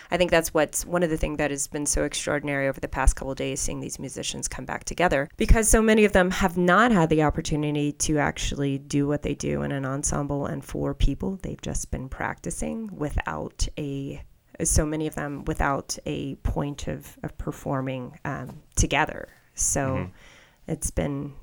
I 0.09 0.17
think 0.17 0.31
that's 0.31 0.53
what's 0.53 0.85
one 0.85 1.03
of 1.03 1.09
the 1.09 1.17
things 1.17 1.37
that 1.37 1.51
has 1.51 1.67
been 1.67 1.85
so 1.85 2.03
extraordinary 2.03 2.67
over 2.67 2.79
the 2.79 2.87
past 2.87 3.15
couple 3.15 3.35
days, 3.35 3.59
seeing 3.59 3.81
these 3.81 3.99
musicians 3.99 4.47
come 4.47 4.65
back 4.65 4.85
together, 4.85 5.27
because 5.37 5.67
so 5.67 5.81
many 5.81 6.05
of 6.05 6.13
them 6.13 6.31
have 6.31 6.57
not 6.57 6.91
had 6.91 7.09
the 7.09 7.23
opportunity 7.23 7.91
to 7.91 8.17
actually 8.19 8.77
do 8.77 9.07
what 9.07 9.21
they 9.21 9.35
do 9.35 9.63
in 9.63 9.71
an 9.71 9.85
ensemble 9.85 10.45
and 10.45 10.63
for 10.63 10.93
people. 10.93 11.39
They've 11.41 11.61
just 11.61 11.91
been 11.91 12.07
practicing 12.07 12.89
without 12.95 13.67
a 13.77 14.23
so 14.63 14.85
many 14.85 15.07
of 15.07 15.15
them 15.15 15.43
without 15.45 15.97
a 16.05 16.35
point 16.35 16.87
of, 16.87 17.17
of 17.23 17.37
performing 17.37 18.17
um, 18.25 18.61
together. 18.75 19.29
So 19.53 19.81
mm-hmm. 19.81 20.71
it's 20.71 20.91
been 20.91 21.33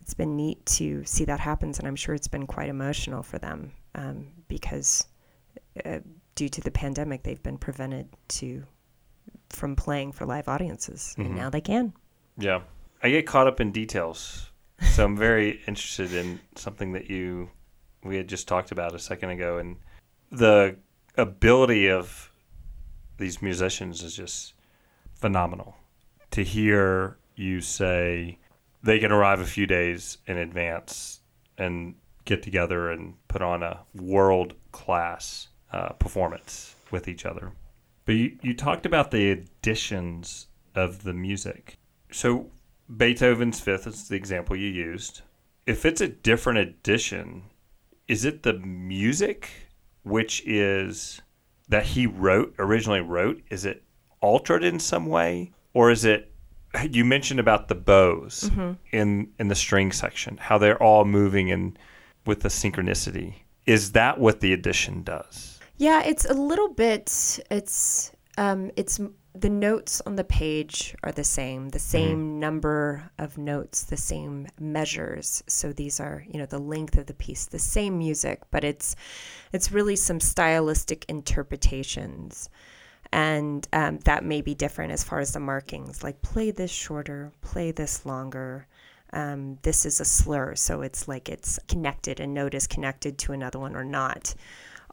it's 0.00 0.14
been 0.14 0.36
neat 0.36 0.64
to 0.66 1.04
see 1.04 1.24
that 1.24 1.40
happens, 1.40 1.78
and 1.78 1.86
I'm 1.86 1.96
sure 1.96 2.14
it's 2.14 2.28
been 2.28 2.46
quite 2.46 2.68
emotional 2.68 3.22
for 3.22 3.38
them 3.38 3.72
um, 3.94 4.28
because 4.48 5.06
uh, 5.84 5.98
due 6.34 6.48
to 6.48 6.60
the 6.60 6.70
pandemic, 6.70 7.22
they've 7.22 7.42
been 7.42 7.58
prevented 7.58 8.08
to 8.28 8.64
from 9.50 9.76
playing 9.76 10.12
for 10.12 10.26
live 10.26 10.48
audiences, 10.48 11.14
mm-hmm. 11.18 11.22
and 11.22 11.36
now 11.36 11.50
they 11.50 11.60
can. 11.60 11.92
Yeah, 12.38 12.60
I 13.02 13.10
get 13.10 13.26
caught 13.26 13.46
up 13.46 13.60
in 13.60 13.72
details, 13.72 14.50
so 14.80 15.04
I'm 15.04 15.16
very 15.16 15.60
interested 15.66 16.14
in 16.14 16.40
something 16.56 16.92
that 16.92 17.10
you 17.10 17.50
we 18.02 18.16
had 18.16 18.28
just 18.28 18.48
talked 18.48 18.72
about 18.72 18.94
a 18.94 18.98
second 18.98 19.30
ago, 19.30 19.58
and 19.58 19.76
the 20.30 20.76
ability 21.16 21.90
of 21.90 22.32
these 23.18 23.42
musicians 23.42 24.02
is 24.02 24.16
just 24.16 24.54
phenomenal. 25.14 25.76
To 26.32 26.44
hear 26.44 27.18
you 27.34 27.60
say 27.60 28.38
they 28.82 28.98
can 28.98 29.12
arrive 29.12 29.40
a 29.40 29.46
few 29.46 29.66
days 29.66 30.18
in 30.26 30.36
advance 30.36 31.20
and 31.58 31.94
get 32.24 32.42
together 32.42 32.90
and 32.90 33.14
put 33.28 33.42
on 33.42 33.62
a 33.62 33.80
world 33.94 34.54
class 34.72 35.48
uh, 35.72 35.90
performance 35.90 36.74
with 36.90 37.08
each 37.08 37.26
other. 37.26 37.52
But 38.04 38.14
you, 38.14 38.38
you 38.42 38.54
talked 38.54 38.86
about 38.86 39.10
the 39.10 39.30
additions 39.30 40.46
of 40.74 41.02
the 41.04 41.12
music. 41.12 41.76
So 42.10 42.50
Beethoven's 42.96 43.60
Fifth 43.60 43.86
is 43.86 44.08
the 44.08 44.16
example 44.16 44.56
you 44.56 44.68
used. 44.68 45.22
If 45.66 45.84
it's 45.84 46.00
a 46.00 46.08
different 46.08 46.58
edition, 46.58 47.44
is 48.08 48.24
it 48.24 48.42
the 48.42 48.54
music 48.54 49.50
which 50.02 50.42
is 50.46 51.20
that 51.68 51.86
he 51.86 52.06
wrote 52.06 52.54
originally 52.58 53.00
wrote? 53.00 53.42
Is 53.50 53.64
it 53.64 53.84
altered 54.20 54.64
in 54.64 54.80
some 54.80 55.06
way, 55.06 55.52
or 55.72 55.90
is 55.90 56.04
it 56.04 56.29
you 56.90 57.04
mentioned 57.04 57.40
about 57.40 57.68
the 57.68 57.74
bows 57.74 58.50
mm-hmm. 58.50 58.72
in 58.92 59.32
in 59.38 59.48
the 59.48 59.54
string 59.54 59.92
section, 59.92 60.36
how 60.36 60.58
they're 60.58 60.82
all 60.82 61.04
moving 61.04 61.48
in 61.48 61.76
with 62.26 62.40
the 62.40 62.48
synchronicity. 62.48 63.34
Is 63.66 63.92
that 63.92 64.18
what 64.18 64.40
the 64.40 64.52
addition 64.52 65.02
does? 65.02 65.58
Yeah, 65.76 66.02
it's 66.02 66.24
a 66.24 66.34
little 66.34 66.68
bit. 66.68 67.40
It's 67.50 68.12
um, 68.38 68.70
it's 68.76 69.00
the 69.34 69.50
notes 69.50 70.02
on 70.06 70.16
the 70.16 70.24
page 70.24 70.94
are 71.04 71.12
the 71.12 71.24
same, 71.24 71.68
the 71.68 71.78
same 71.78 72.18
mm-hmm. 72.18 72.40
number 72.40 73.10
of 73.18 73.38
notes, 73.38 73.84
the 73.84 73.96
same 73.96 74.48
measures. 74.58 75.42
So 75.46 75.72
these 75.72 76.00
are, 76.00 76.24
you 76.28 76.38
know, 76.38 76.46
the 76.46 76.58
length 76.58 76.98
of 76.98 77.06
the 77.06 77.14
piece, 77.14 77.46
the 77.46 77.58
same 77.58 77.98
music, 77.98 78.42
but 78.50 78.64
it's 78.64 78.96
it's 79.52 79.72
really 79.72 79.96
some 79.96 80.20
stylistic 80.20 81.04
interpretations 81.08 82.48
and 83.12 83.66
um, 83.72 83.98
that 84.00 84.24
may 84.24 84.40
be 84.40 84.54
different 84.54 84.92
as 84.92 85.02
far 85.02 85.18
as 85.18 85.32
the 85.32 85.40
markings 85.40 86.02
like 86.04 86.22
play 86.22 86.50
this 86.50 86.70
shorter 86.70 87.32
play 87.40 87.70
this 87.70 88.06
longer. 88.06 88.66
Um, 89.12 89.58
this 89.62 89.84
is 89.86 90.00
a 90.00 90.04
slur 90.04 90.54
so 90.54 90.82
it's 90.82 91.08
like 91.08 91.28
it's 91.28 91.58
connected 91.66 92.20
a 92.20 92.26
note 92.26 92.54
is 92.54 92.68
connected 92.68 93.18
to 93.18 93.32
another 93.32 93.58
one 93.58 93.74
or 93.74 93.84
not. 93.84 94.34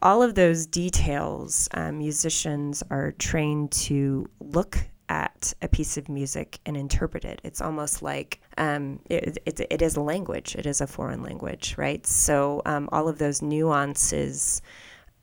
All 0.01 0.21
of 0.23 0.35
those 0.35 0.65
details 0.65 1.69
um, 1.73 1.99
musicians 1.99 2.83
are 2.89 3.11
trained 3.13 3.71
to 3.73 4.27
look 4.39 4.79
at 5.09 5.53
a 5.61 5.67
piece 5.67 5.97
of 5.97 6.09
music 6.09 6.59
and 6.65 6.75
interpret 6.75 7.23
it. 7.23 7.39
It's 7.43 7.61
almost 7.61 8.01
like 8.01 8.41
um, 8.57 8.99
it, 9.09 9.37
it, 9.45 9.59
it 9.69 9.81
is 9.81 9.95
a 9.95 10.01
language. 10.01 10.55
It 10.55 10.65
is 10.65 10.81
a 10.81 10.87
foreign 10.87 11.21
language 11.21 11.75
right? 11.77 12.05
So 12.05 12.63
um, 12.65 12.89
all 12.91 13.07
of 13.07 13.19
those 13.19 13.43
nuances 13.43 14.61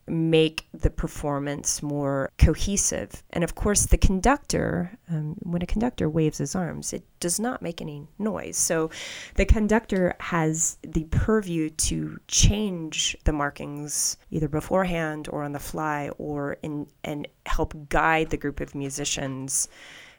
make 0.07 0.67
the 0.73 0.91
performance 0.91 1.83
more 1.83 2.31
cohesive. 2.39 3.23
And 3.31 3.43
of 3.43 3.55
course, 3.55 3.87
the 3.87 3.97
conductor, 3.97 4.99
um, 5.09 5.37
when 5.43 5.63
a 5.63 5.67
conductor 5.67 6.09
waves 6.09 6.39
his 6.39 6.55
arms, 6.55 6.93
it 6.93 7.05
does 7.21 7.41
not 7.41 7.63
make 7.63 7.81
any 7.81 8.07
noise. 8.19 8.57
So 8.57 8.91
the 9.37 9.47
conductor 9.47 10.15
has 10.21 10.77
the 10.83 11.05
purview 11.05 11.71
to 11.71 12.19
change 12.29 13.17
the 13.25 13.33
markings 13.33 14.19
either 14.31 14.49
beforehand 14.49 15.29
or 15.31 15.43
on 15.43 15.53
the 15.53 15.59
fly 15.59 16.11
or 16.19 16.59
in 16.63 16.87
and 17.03 17.27
help 17.47 17.75
guide 17.89 18.31
the 18.31 18.37
group 18.37 18.61
of 18.61 18.75
musicians 18.75 19.69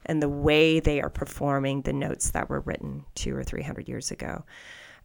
and 0.08 0.21
the 0.21 0.30
way 0.30 0.80
they 0.80 1.02
are 1.02 1.10
performing 1.10 1.82
the 1.82 1.93
notes 1.93 2.32
that 2.32 2.50
were 2.50 2.62
written 2.62 3.06
two 3.15 3.36
or 3.36 3.43
three 3.43 3.63
hundred 3.63 3.88
years 3.88 4.12
ago. 4.12 4.43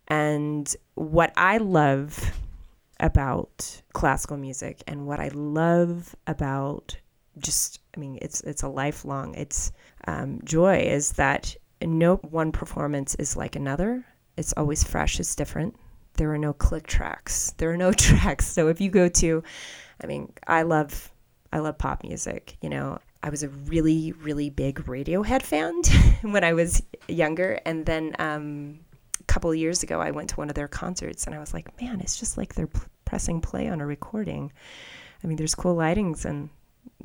And 0.09 0.75
what 0.95 1.33
I 1.37 1.59
love 1.59 2.33
about 3.01 3.83
classical 3.93 4.37
music 4.37 4.83
and 4.87 5.07
what 5.07 5.21
I 5.21 5.29
love 5.29 6.15
about 6.27 6.97
just 7.39 7.81
I 7.97 8.01
mean 8.01 8.19
it's 8.21 8.41
it's 8.43 8.63
a 8.63 8.69
lifelong 8.69 9.35
it's 9.35 9.73
um, 10.07 10.41
joy 10.45 10.79
is 10.79 11.13
that 11.13 11.57
no 11.83 12.17
one 12.17 12.53
performance 12.53 13.15
is 13.17 13.37
like 13.37 13.57
another. 13.57 14.05
It's 14.37 14.53
always 14.55 14.85
fresh. 14.85 15.19
It's 15.21 15.35
different. 15.35 15.77
There 16.15 16.33
are 16.33 16.39
no 16.39 16.53
click 16.53 16.87
tracks. 16.87 17.55
There 17.59 17.71
are 17.71 17.77
no 17.77 17.93
tracks. 18.07 18.47
So 18.47 18.69
if 18.69 18.81
you 18.81 18.91
go 18.91 19.09
to, 19.09 19.43
I 20.03 20.07
mean, 20.07 20.33
I 20.47 20.63
love 20.63 21.13
I 21.53 21.59
love 21.59 21.79
pop 21.79 22.03
music. 22.05 22.57
You 22.61 22.71
know, 22.71 22.99
I 23.23 23.31
was 23.31 23.43
a 23.43 23.49
really 23.49 24.13
really 24.13 24.51
big 24.51 24.85
Radiohead 24.85 25.43
fan 25.43 25.83
when 26.33 26.45
I 26.45 26.53
was 26.53 26.83
younger, 27.09 27.61
and 27.65 27.87
then 27.87 28.15
um, 28.19 28.81
couple 29.31 29.51
of 29.51 29.57
years 29.57 29.85
ago 29.85 30.01
I 30.01 30.11
went 30.11 30.31
to 30.31 30.37
one 30.37 30.49
of 30.49 30.57
their 30.57 30.67
concerts, 30.67 31.27
and 31.27 31.37
I 31.37 31.39
was 31.39 31.55
like, 31.55 31.81
man, 31.81 32.01
it's 32.01 32.19
just 32.19 32.37
like 32.37 32.55
they're 32.55 32.67
p- 32.67 32.81
pressing 33.05 33.41
play 33.41 33.69
on 33.69 33.81
a 33.81 33.87
recording. 33.87 34.53
I 35.23 35.27
mean, 35.29 35.37
there's 35.37 35.55
cool 35.55 35.77
lightings 35.77 36.25
and 36.25 36.51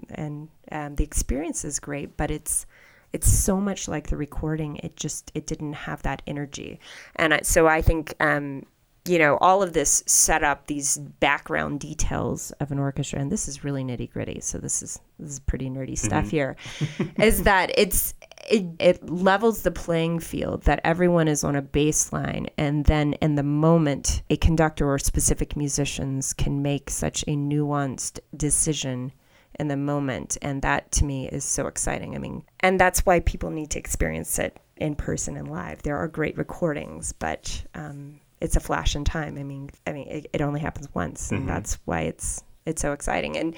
and 0.10 0.50
um, 0.72 0.96
the 0.96 1.04
experience 1.04 1.64
is 1.64 1.80
great, 1.80 2.18
but 2.18 2.32
it's 2.32 2.66
it's 3.14 3.32
so 3.32 3.62
much 3.62 3.88
like 3.88 4.08
the 4.08 4.18
recording. 4.18 4.78
It 4.78 4.96
just 4.96 5.32
it 5.36 5.46
didn't 5.46 5.74
have 5.74 6.02
that 6.02 6.24
energy, 6.26 6.80
and 7.16 7.36
I, 7.36 7.42
so 7.44 7.68
I 7.68 7.84
think 7.84 8.16
um, 8.20 8.66
you 9.08 9.20
know 9.20 9.38
all 9.40 9.62
of 9.62 9.74
this 9.74 10.04
set 10.06 10.44
up 10.44 10.68
these 10.68 10.98
background 10.98 11.80
details 11.80 12.52
of 12.60 12.72
an 12.72 12.80
orchestra, 12.80 13.20
and 13.20 13.32
this 13.32 13.48
is 13.48 13.64
really 13.64 13.84
nitty 13.84 14.12
gritty. 14.12 14.40
So 14.42 14.58
this 14.58 14.82
is 14.82 15.00
this 15.20 15.32
is 15.32 15.40
pretty 15.40 15.70
nerdy 15.70 15.98
stuff 15.98 16.30
here. 16.30 16.56
is 17.20 17.44
that 17.44 17.72
it's 17.78 18.14
it, 18.48 18.66
it 18.80 19.10
levels 19.10 19.62
the 19.62 19.72
playing 19.72 20.20
field 20.20 20.64
that 20.64 20.82
everyone 20.84 21.28
is 21.28 21.44
on 21.44 21.56
a 21.56 21.62
baseline 21.62 22.48
and 22.58 22.86
then 22.86 23.14
in 23.14 23.36
the 23.36 23.44
moment 23.44 24.22
a 24.30 24.38
conductor 24.38 24.88
or 24.88 25.00
specific 25.00 25.56
musicians 25.56 26.34
can 26.34 26.62
make 26.62 26.90
such 26.90 27.24
a 27.24 27.32
nuanced 27.32 28.20
decision 28.36 29.12
in 29.60 29.68
the 29.68 29.78
moment 29.78 30.38
and 30.42 30.62
that 30.62 30.92
to 30.92 31.06
me 31.06 31.28
is 31.30 31.44
so 31.44 31.66
exciting 31.66 32.14
i 32.14 32.20
mean 32.20 32.44
and 32.60 32.80
that's 32.80 33.06
why 33.06 33.20
people 33.22 33.50
need 33.50 33.72
to 33.72 33.80
experience 33.80 34.38
it 34.38 34.58
in 34.78 34.94
person 34.94 35.38
and 35.38 35.50
live 35.50 35.82
there 35.82 35.98
are 35.98 36.08
great 36.08 36.38
recordings 36.38 37.14
but 37.14 37.64
um, 37.74 38.20
it's 38.42 38.56
a 38.56 38.60
flash 38.60 38.96
in 38.96 39.04
time. 39.06 39.38
I 39.38 39.44
mean 39.44 39.70
i 39.88 39.92
mean 39.94 40.08
it, 40.08 40.28
it 40.34 40.42
only 40.42 40.60
happens 40.60 40.88
once 40.94 41.32
and 41.32 41.48
that's 41.48 41.80
why 41.86 42.02
it's 42.02 42.44
it's 42.66 42.82
so 42.82 42.94
exciting. 42.94 43.38
And 43.38 43.56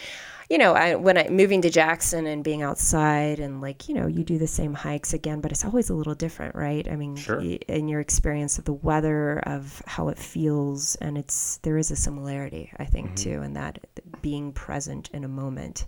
you 0.49 0.57
know 0.57 0.73
I, 0.73 0.95
when 0.95 1.17
i 1.17 1.27
moving 1.29 1.61
to 1.63 1.69
jackson 1.69 2.25
and 2.27 2.43
being 2.43 2.61
outside 2.61 3.39
and 3.39 3.61
like 3.61 3.87
you 3.89 3.95
know 3.95 4.07
you 4.07 4.23
do 4.23 4.37
the 4.37 4.47
same 4.47 4.73
hikes 4.73 5.13
again 5.13 5.41
but 5.41 5.51
it's 5.51 5.65
always 5.65 5.89
a 5.89 5.93
little 5.93 6.15
different 6.15 6.55
right? 6.55 6.87
I 6.89 6.95
mean 6.95 7.15
Sure. 7.15 7.39
y- 7.39 7.59
in 7.67 7.87
your 7.87 7.99
experience 8.01 8.57
of 8.59 8.65
the 8.65 8.73
weather 8.73 9.39
of 9.39 9.81
how 9.85 10.07
it 10.09 10.17
feels 10.17 10.95
and 10.95 11.17
it's 11.17 11.57
there 11.63 11.77
is 11.77 11.91
a 11.91 11.95
similarity 11.95 12.71
i 12.77 12.85
think 12.85 13.15
too 13.15 13.41
in 13.43 13.53
that 13.53 13.79
being 14.21 14.51
present 14.53 15.09
in 15.13 15.23
a 15.23 15.27
moment 15.27 15.85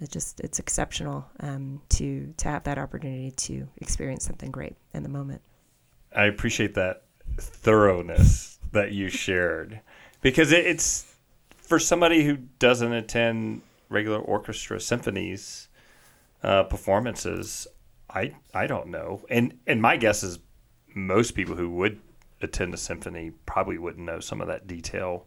it 0.00 0.10
just 0.10 0.40
it's 0.40 0.58
exceptional 0.58 1.26
um, 1.40 1.80
to 1.88 2.32
to 2.36 2.48
have 2.48 2.64
that 2.64 2.76
opportunity 2.78 3.30
to 3.30 3.66
experience 3.78 4.24
something 4.26 4.50
great 4.50 4.76
in 4.92 5.02
the 5.02 5.08
moment. 5.08 5.40
I 6.14 6.24
appreciate 6.26 6.74
that 6.74 7.04
thoroughness 7.38 8.58
that 8.72 8.92
you 8.92 9.08
shared 9.08 9.80
because 10.20 10.52
it, 10.52 10.66
it's 10.66 11.14
for 11.56 11.78
somebody 11.78 12.24
who 12.24 12.36
doesn't 12.58 12.92
attend 12.92 13.62
regular 13.88 14.18
orchestra 14.18 14.80
symphonies 14.80 15.68
uh, 16.42 16.64
performances. 16.64 17.66
I 18.08 18.34
I 18.54 18.66
don't 18.66 18.88
know, 18.88 19.22
and 19.28 19.58
and 19.66 19.82
my 19.82 19.96
guess 19.96 20.22
is 20.22 20.38
most 20.94 21.32
people 21.32 21.56
who 21.56 21.70
would 21.70 22.00
attend 22.40 22.74
a 22.74 22.76
symphony 22.76 23.32
probably 23.46 23.78
wouldn't 23.78 24.06
know 24.06 24.20
some 24.20 24.40
of 24.40 24.48
that 24.48 24.66
detail. 24.66 25.26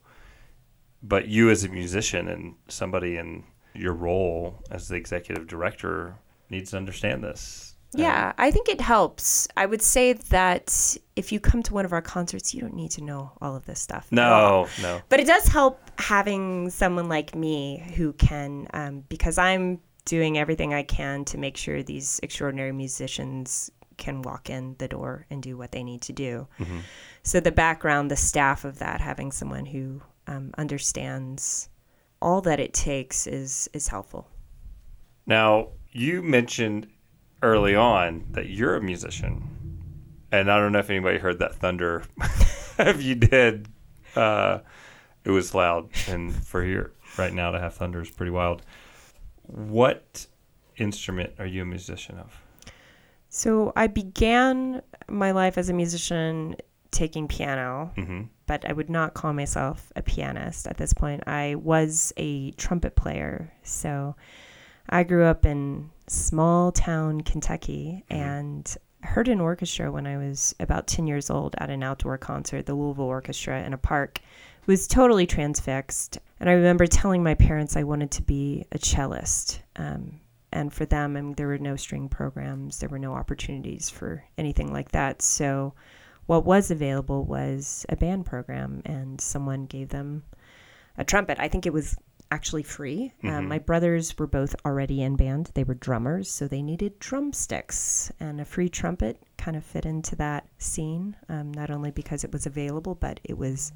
But 1.01 1.27
you, 1.27 1.49
as 1.49 1.63
a 1.63 1.69
musician 1.69 2.27
and 2.27 2.55
somebody 2.67 3.17
in 3.17 3.43
your 3.73 3.93
role 3.93 4.63
as 4.69 4.87
the 4.87 4.95
executive 4.95 5.47
director, 5.47 6.15
needs 6.49 6.71
to 6.71 6.77
understand 6.77 7.23
this. 7.23 7.68
Yeah, 7.93 8.33
I 8.37 8.51
think 8.51 8.69
it 8.69 8.81
helps. 8.81 9.47
I 9.57 9.65
would 9.65 9.81
say 9.81 10.13
that 10.13 10.97
if 11.15 11.31
you 11.31 11.39
come 11.39 11.63
to 11.63 11.73
one 11.73 11.85
of 11.85 11.93
our 11.93 12.01
concerts, 12.01 12.53
you 12.53 12.61
don't 12.61 12.75
need 12.75 12.91
to 12.91 13.03
know 13.03 13.31
all 13.41 13.55
of 13.55 13.65
this 13.65 13.79
stuff. 13.79 14.07
No, 14.11 14.67
no. 14.81 15.01
But 15.09 15.19
it 15.19 15.27
does 15.27 15.47
help 15.47 15.79
having 15.97 16.69
someone 16.69 17.09
like 17.09 17.35
me 17.35 17.83
who 17.95 18.13
can, 18.13 18.67
um, 18.73 19.03
because 19.09 19.37
I'm 19.39 19.79
doing 20.05 20.37
everything 20.37 20.73
I 20.73 20.83
can 20.83 21.25
to 21.25 21.37
make 21.37 21.57
sure 21.57 21.81
these 21.81 22.19
extraordinary 22.21 22.71
musicians 22.71 23.71
can 23.97 24.21
walk 24.21 24.49
in 24.49 24.75
the 24.77 24.87
door 24.87 25.25
and 25.29 25.41
do 25.41 25.57
what 25.57 25.71
they 25.71 25.83
need 25.83 26.01
to 26.03 26.13
do. 26.13 26.47
So 27.23 27.39
the 27.39 27.51
background, 27.51 28.09
the 28.09 28.15
staff 28.15 28.65
of 28.65 28.79
that, 28.79 29.01
having 29.01 29.31
someone 29.31 29.65
who 29.65 30.01
um, 30.27 30.51
understands 30.57 31.69
all 32.21 32.41
that 32.41 32.59
it 32.59 32.73
takes 32.73 33.27
is 33.27 33.69
is 33.73 33.87
helpful. 33.87 34.29
Now, 35.25 35.69
you 35.91 36.21
mentioned 36.21 36.87
early 37.41 37.75
on 37.75 38.25
that 38.31 38.49
you're 38.49 38.75
a 38.75 38.81
musician. 38.81 39.43
And 40.31 40.51
I 40.51 40.59
don't 40.59 40.71
know 40.71 40.79
if 40.79 40.89
anybody 40.89 41.17
heard 41.17 41.39
that 41.39 41.55
thunder. 41.55 42.03
if 42.79 43.01
you 43.03 43.15
did, 43.15 43.67
uh, 44.15 44.59
it 45.23 45.31
was 45.31 45.53
loud. 45.55 45.89
And 46.07 46.33
for 46.33 46.63
here 46.63 46.91
right 47.17 47.33
now 47.33 47.51
to 47.51 47.59
have 47.59 47.73
thunder 47.75 48.01
is 48.01 48.09
pretty 48.09 48.31
wild. 48.31 48.61
What 49.43 50.27
instrument 50.77 51.33
are 51.39 51.45
you 51.45 51.63
a 51.63 51.65
musician 51.65 52.17
of? 52.19 52.41
So 53.29 53.73
I 53.75 53.87
began 53.87 54.81
my 55.07 55.31
life 55.31 55.57
as 55.57 55.69
a 55.69 55.73
musician 55.73 56.55
taking 56.91 57.27
piano, 57.27 57.91
Mm-hmm. 57.97 58.23
but 58.47 58.67
I 58.67 58.73
would 58.73 58.89
not 58.89 59.13
call 59.13 59.33
myself 59.33 59.91
a 59.95 60.01
pianist 60.01 60.67
at 60.67 60.77
this 60.77 60.93
point. 60.93 61.23
I 61.27 61.55
was 61.55 62.11
a 62.17 62.51
trumpet 62.51 62.95
player. 62.95 63.51
So 63.63 64.15
I 64.89 65.03
grew 65.03 65.25
up 65.25 65.45
in 65.45 65.91
small 66.09 66.71
town 66.71 67.21
Kentucky 67.21 68.03
and 68.09 68.75
heard 69.01 69.27
an 69.27 69.39
orchestra 69.39 69.91
when 69.91 70.05
I 70.05 70.17
was 70.17 70.53
about 70.59 70.87
10 70.87 71.07
years 71.07 71.29
old 71.29 71.55
at 71.57 71.69
an 71.69 71.83
outdoor 71.83 72.17
concert, 72.17 72.65
the 72.65 72.73
Louisville 72.73 73.05
Orchestra 73.05 73.63
in 73.63 73.73
a 73.73 73.77
park. 73.77 74.19
Was 74.65 74.87
totally 74.87 75.25
transfixed. 75.25 76.19
And 76.39 76.49
I 76.49 76.53
remember 76.53 76.85
telling 76.85 77.23
my 77.23 77.33
parents 77.33 77.75
I 77.75 77.83
wanted 77.83 78.11
to 78.11 78.21
be 78.21 78.65
a 78.71 78.77
cellist. 78.77 79.61
Um, 79.75 80.19
and 80.51 80.71
for 80.71 80.85
them, 80.85 81.17
I 81.17 81.21
mean, 81.21 81.33
there 81.33 81.47
were 81.47 81.57
no 81.57 81.75
string 81.75 82.09
programs, 82.09 82.79
there 82.79 82.89
were 82.89 82.99
no 82.99 83.13
opportunities 83.13 83.89
for 83.89 84.23
anything 84.37 84.71
like 84.71 84.91
that. 84.91 85.21
So, 85.21 85.73
what 86.25 86.45
was 86.45 86.69
available 86.69 87.25
was 87.25 87.85
a 87.89 87.95
band 87.95 88.27
program, 88.27 88.83
and 88.85 89.19
someone 89.19 89.65
gave 89.65 89.89
them 89.89 90.23
a 90.97 91.03
trumpet. 91.03 91.39
I 91.39 91.47
think 91.47 91.65
it 91.65 91.73
was 91.73 91.97
actually 92.31 92.63
free. 92.63 93.13
Um, 93.23 93.47
my 93.47 93.59
brothers 93.59 94.17
were 94.17 94.27
both 94.27 94.55
already 94.65 95.01
in 95.01 95.15
band, 95.15 95.51
they 95.55 95.63
were 95.63 95.73
drummers, 95.73 96.29
so 96.29 96.47
they 96.47 96.61
needed 96.61 96.99
drumsticks, 96.99 98.11
and 98.19 98.39
a 98.39 98.45
free 98.45 98.69
trumpet 98.69 99.21
kind 99.37 99.57
of 99.57 99.63
fit 99.63 99.85
into 99.85 100.15
that 100.17 100.47
scene, 100.57 101.15
um, 101.27 101.51
not 101.53 101.71
only 101.71 101.91
because 101.91 102.23
it 102.23 102.31
was 102.31 102.45
available, 102.45 102.95
but 102.95 103.19
it 103.23 103.37
was 103.37 103.71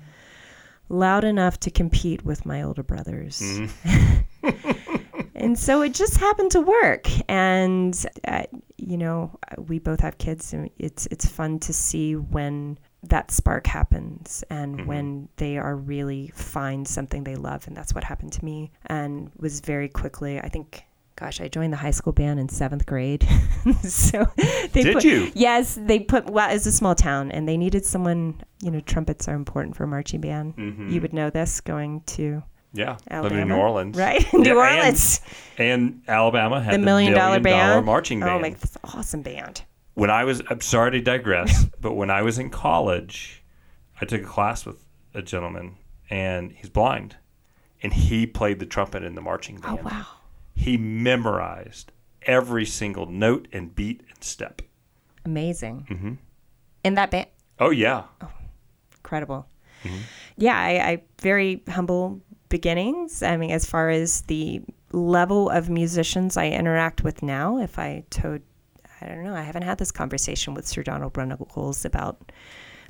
loud 0.89 1.23
enough 1.23 1.59
to 1.61 1.71
compete 1.71 2.23
with 2.23 2.45
my 2.45 2.61
older 2.61 2.83
brothers. 2.83 3.41
and 5.35 5.57
so 5.57 5.81
it 5.81 5.93
just 5.93 6.17
happened 6.17 6.51
to 6.51 6.61
work 6.61 7.07
and 7.29 8.05
uh, 8.27 8.43
you 8.77 8.97
know 8.97 9.37
we 9.57 9.79
both 9.79 9.99
have 10.01 10.17
kids 10.17 10.53
and 10.53 10.69
it's 10.77 11.07
it's 11.07 11.27
fun 11.27 11.59
to 11.59 11.73
see 11.73 12.15
when 12.15 12.77
that 13.03 13.31
spark 13.31 13.67
happens 13.67 14.43
and 14.49 14.77
mm-hmm. 14.77 14.87
when 14.87 15.29
they 15.37 15.57
are 15.57 15.75
really 15.75 16.31
find 16.33 16.87
something 16.87 17.23
they 17.23 17.35
love 17.35 17.67
and 17.67 17.75
that's 17.75 17.93
what 17.93 18.03
happened 18.03 18.31
to 18.31 18.43
me 18.43 18.71
and 18.85 19.29
was 19.37 19.59
very 19.59 19.89
quickly 19.89 20.39
i 20.39 20.47
think 20.47 20.83
gosh 21.15 21.41
i 21.41 21.47
joined 21.47 21.73
the 21.73 21.77
high 21.77 21.91
school 21.91 22.13
band 22.13 22.39
in 22.39 22.47
seventh 22.47 22.85
grade 22.85 23.27
so 23.83 24.25
they 24.71 24.83
Did 24.83 24.93
put, 24.93 25.03
you? 25.03 25.31
yes 25.35 25.77
they 25.79 25.99
put 25.99 26.29
well 26.29 26.49
it's 26.49 26.65
a 26.65 26.71
small 26.71 26.95
town 26.95 27.31
and 27.31 27.47
they 27.47 27.57
needed 27.57 27.85
someone 27.85 28.41
you 28.61 28.71
know 28.71 28.79
trumpets 28.79 29.27
are 29.27 29.35
important 29.35 29.75
for 29.75 29.85
marching 29.85 30.21
band 30.21 30.55
mm-hmm. 30.55 30.89
you 30.89 31.01
would 31.01 31.13
know 31.13 31.29
this 31.29 31.59
going 31.61 32.01
to 32.01 32.41
Yeah, 32.73 32.97
Alabama, 33.11 33.23
living 33.23 33.39
in 33.39 33.47
New 33.49 33.55
Orleans, 33.55 33.97
right? 33.97 34.25
New 34.33 34.49
Yeah, 34.49 34.55
Orleans, 34.55 35.21
and, 35.59 36.01
Alabama 36.07 36.59
had 36.59 36.73
the 36.73 36.77
the, 36.79 36.85
million 36.85 37.13
dollar 37.13 37.39
band, 37.39 37.85
marching 37.85 38.19
band. 38.19 38.31
Oh 38.31 38.39
my, 38.39 38.47
an 38.47 38.57
awesome 38.83 39.21
band. 39.21 39.63
When 39.93 40.10
I 40.10 40.23
was, 40.23 40.41
I'm 40.49 40.62
sorry 40.62 40.91
to 40.91 41.01
digress, 41.01 41.65
but 41.82 41.93
when 41.93 42.10
I 42.10 42.21
was 42.21 42.39
in 42.39 42.49
college, 42.49 43.43
I 43.99 44.06
took 44.06 44.21
a 44.21 44.25
class 44.25 44.65
with 44.65 44.84
a 45.13 45.21
gentleman, 45.21 45.77
and 46.10 46.51
he's 46.51 46.69
blind, 46.69 47.17
and 47.82 47.93
he 47.93 48.25
played 48.25 48.60
the 48.60 48.65
trumpet 48.65 49.03
in 49.03 49.15
the 49.15 49.21
marching 49.21 49.58
band. 49.60 49.79
Oh 49.82 49.84
wow. 49.84 50.06
He 50.56 50.77
memorized 50.77 51.91
every 52.23 52.65
single 52.65 53.06
note 53.06 53.47
and 53.51 53.75
beat 53.75 54.01
and 54.13 54.23
step. 54.23 54.62
Amazing. 55.25 55.88
Mhm. 55.89 56.17
In 56.84 56.95
that 56.95 57.12
band, 57.12 57.27
Oh 57.60 57.69
yeah, 57.69 58.03
incredible. 58.97 59.47
Yeah, 60.38 60.58
I, 60.58 60.89
I 60.89 61.01
very 61.21 61.62
humble 61.69 62.21
beginnings. 62.49 63.21
I 63.21 63.38
mean, 63.38 63.51
as 63.51 63.65
far 63.65 63.89
as 63.89 64.21
the 64.21 64.62
level 64.91 65.49
of 65.49 65.69
musicians 65.69 66.38
I 66.38 66.47
interact 66.47 67.03
with 67.03 67.21
now, 67.21 67.58
if 67.60 67.77
I 67.77 68.06
told, 68.10 68.41
I 69.03 69.07
don't 69.07 69.23
know, 69.25 69.35
I 69.35 69.41
haven't 69.41 69.63
had 69.63 69.77
this 69.77 69.91
conversation 69.91 70.53
with 70.53 70.65
Sir 70.65 70.81
Donald 70.81 71.13
Runnicles 71.13 71.83
about 71.83 72.31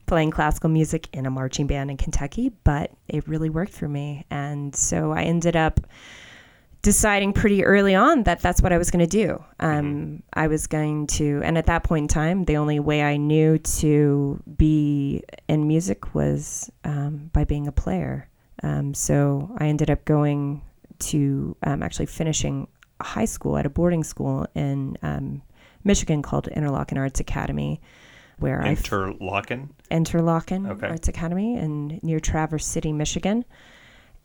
playing 0.05 0.29
classical 0.29 0.69
music 0.69 1.09
in 1.11 1.25
a 1.25 1.31
marching 1.31 1.65
band 1.65 1.89
in 1.89 1.97
Kentucky, 1.97 2.51
but 2.63 2.91
it 3.07 3.27
really 3.27 3.49
worked 3.49 3.73
for 3.73 3.87
me, 3.87 4.25
and 4.29 4.75
so 4.75 5.11
I 5.11 5.23
ended 5.23 5.55
up 5.55 5.79
deciding 6.83 7.33
pretty 7.33 7.63
early 7.63 7.95
on 7.95 8.23
that 8.23 8.41
that's 8.41 8.61
what 8.61 8.71
I 8.73 8.77
was 8.77 8.91
going 8.91 9.07
to 9.07 9.09
do. 9.09 9.43
Um, 9.59 10.21
I 10.33 10.47
was 10.47 10.67
going 10.67 11.07
to, 11.07 11.41
and 11.43 11.57
at 11.57 11.65
that 11.65 11.83
point 11.83 12.03
in 12.03 12.07
time, 12.09 12.43
the 12.45 12.57
only 12.57 12.79
way 12.79 13.01
I 13.01 13.17
knew 13.17 13.57
to 13.57 14.43
be 14.57 15.23
in 15.47 15.67
music 15.67 16.13
was 16.13 16.69
um, 16.83 17.31
by 17.33 17.45
being 17.45 17.67
a 17.67 17.71
player. 17.71 18.27
Um, 18.61 18.93
so 18.93 19.49
I 19.57 19.67
ended 19.67 19.89
up 19.89 20.05
going 20.05 20.61
to 20.99 21.55
um, 21.63 21.81
actually 21.81 22.05
finishing 22.05 22.67
high 23.01 23.25
school 23.25 23.57
at 23.57 23.65
a 23.65 23.69
boarding 23.69 24.03
school 24.03 24.45
in 24.53 24.97
um, 25.01 25.41
Michigan 25.83 26.21
called 26.21 26.49
Interlochen 26.55 26.97
Arts 26.97 27.19
Academy, 27.19 27.81
where 28.39 28.61
I 28.61 28.75
Interlochen. 28.75 29.69
Interlochen 29.91 30.69
Okay. 30.69 30.87
Arts 30.87 31.07
Academy 31.07 31.57
in 31.57 31.99
near 32.03 32.19
Traverse 32.19 32.65
City, 32.65 32.91
Michigan. 32.93 33.45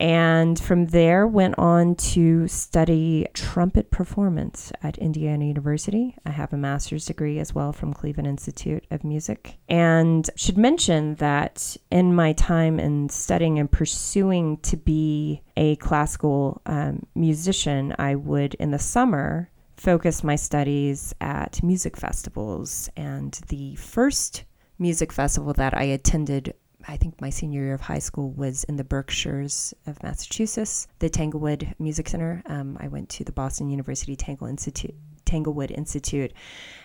And 0.00 0.60
from 0.60 0.86
there 0.86 1.26
went 1.26 1.58
on 1.58 1.96
to 1.96 2.46
study 2.46 3.26
trumpet 3.34 3.90
performance 3.90 4.70
at 4.80 4.96
Indiana 4.98 5.44
University. 5.44 6.14
I 6.24 6.30
have 6.30 6.52
a 6.52 6.56
master's 6.56 7.06
degree 7.06 7.40
as 7.40 7.52
well 7.52 7.72
from 7.72 7.92
Cleveland 7.92 8.28
Institute 8.28 8.86
of 8.92 9.02
Music. 9.02 9.58
And 9.68 10.30
should 10.36 10.56
mention 10.56 11.16
that 11.16 11.76
in 11.90 12.14
my 12.14 12.32
time 12.34 12.78
in 12.78 13.08
studying 13.08 13.58
and 13.58 13.70
pursuing 13.70 14.58
to 14.58 14.76
be 14.76 15.42
a 15.56 15.74
classical 15.76 16.62
um, 16.64 17.04
musician, 17.16 17.92
I 17.98 18.14
would 18.14 18.54
in 18.54 18.70
the 18.70 18.78
summer 18.78 19.50
focus 19.78 20.24
my 20.24 20.36
studies 20.36 21.14
at 21.20 21.62
music 21.62 21.96
festivals. 21.96 22.90
And 22.96 23.32
the 23.48 23.76
first 23.76 24.44
music 24.78 25.12
festival 25.12 25.52
that 25.54 25.76
I 25.76 25.84
attended, 25.84 26.54
I 26.86 26.96
think 26.96 27.20
my 27.20 27.30
senior 27.30 27.62
year 27.62 27.74
of 27.74 27.80
high 27.80 28.00
school, 28.00 28.32
was 28.32 28.64
in 28.64 28.76
the 28.76 28.84
Berkshires 28.84 29.72
of 29.86 30.02
Massachusetts, 30.02 30.88
the 30.98 31.08
Tanglewood 31.08 31.74
Music 31.78 32.08
Center. 32.08 32.42
Um, 32.46 32.76
I 32.80 32.88
went 32.88 33.08
to 33.10 33.24
the 33.24 33.32
Boston 33.32 33.70
University 33.70 34.16
Tangle 34.16 34.48
Institute. 34.48 34.94
Tanglewood 35.24 35.70
Institute. 35.70 36.32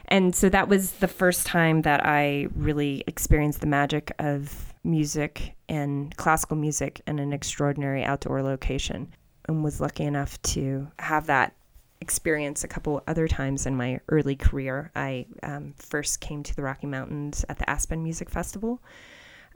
And 0.09 0.35
so 0.35 0.49
that 0.49 0.67
was 0.67 0.91
the 0.93 1.07
first 1.07 1.47
time 1.47 1.83
that 1.83 2.05
I 2.05 2.47
really 2.55 3.03
experienced 3.07 3.61
the 3.61 3.67
magic 3.67 4.11
of 4.19 4.73
music 4.83 5.55
and 5.69 6.15
classical 6.17 6.57
music 6.57 7.01
in 7.07 7.19
an 7.19 7.31
extraordinary 7.31 8.03
outdoor 8.03 8.43
location 8.43 9.13
and 9.47 9.63
was 9.63 9.79
lucky 9.79 10.03
enough 10.03 10.41
to 10.41 10.89
have 10.99 11.27
that 11.27 11.55
experience 12.03 12.63
a 12.63 12.67
couple 12.67 13.01
other 13.07 13.27
times 13.27 13.65
in 13.65 13.75
my 13.75 13.99
early 14.09 14.35
career. 14.35 14.91
I 14.95 15.25
um, 15.41 15.73
first 15.77 16.19
came 16.19 16.43
to 16.43 16.55
the 16.55 16.61
Rocky 16.61 16.85
Mountains 16.85 17.43
at 17.49 17.57
the 17.57 17.67
Aspen 17.67 18.03
Music 18.03 18.29
Festival. 18.29 18.81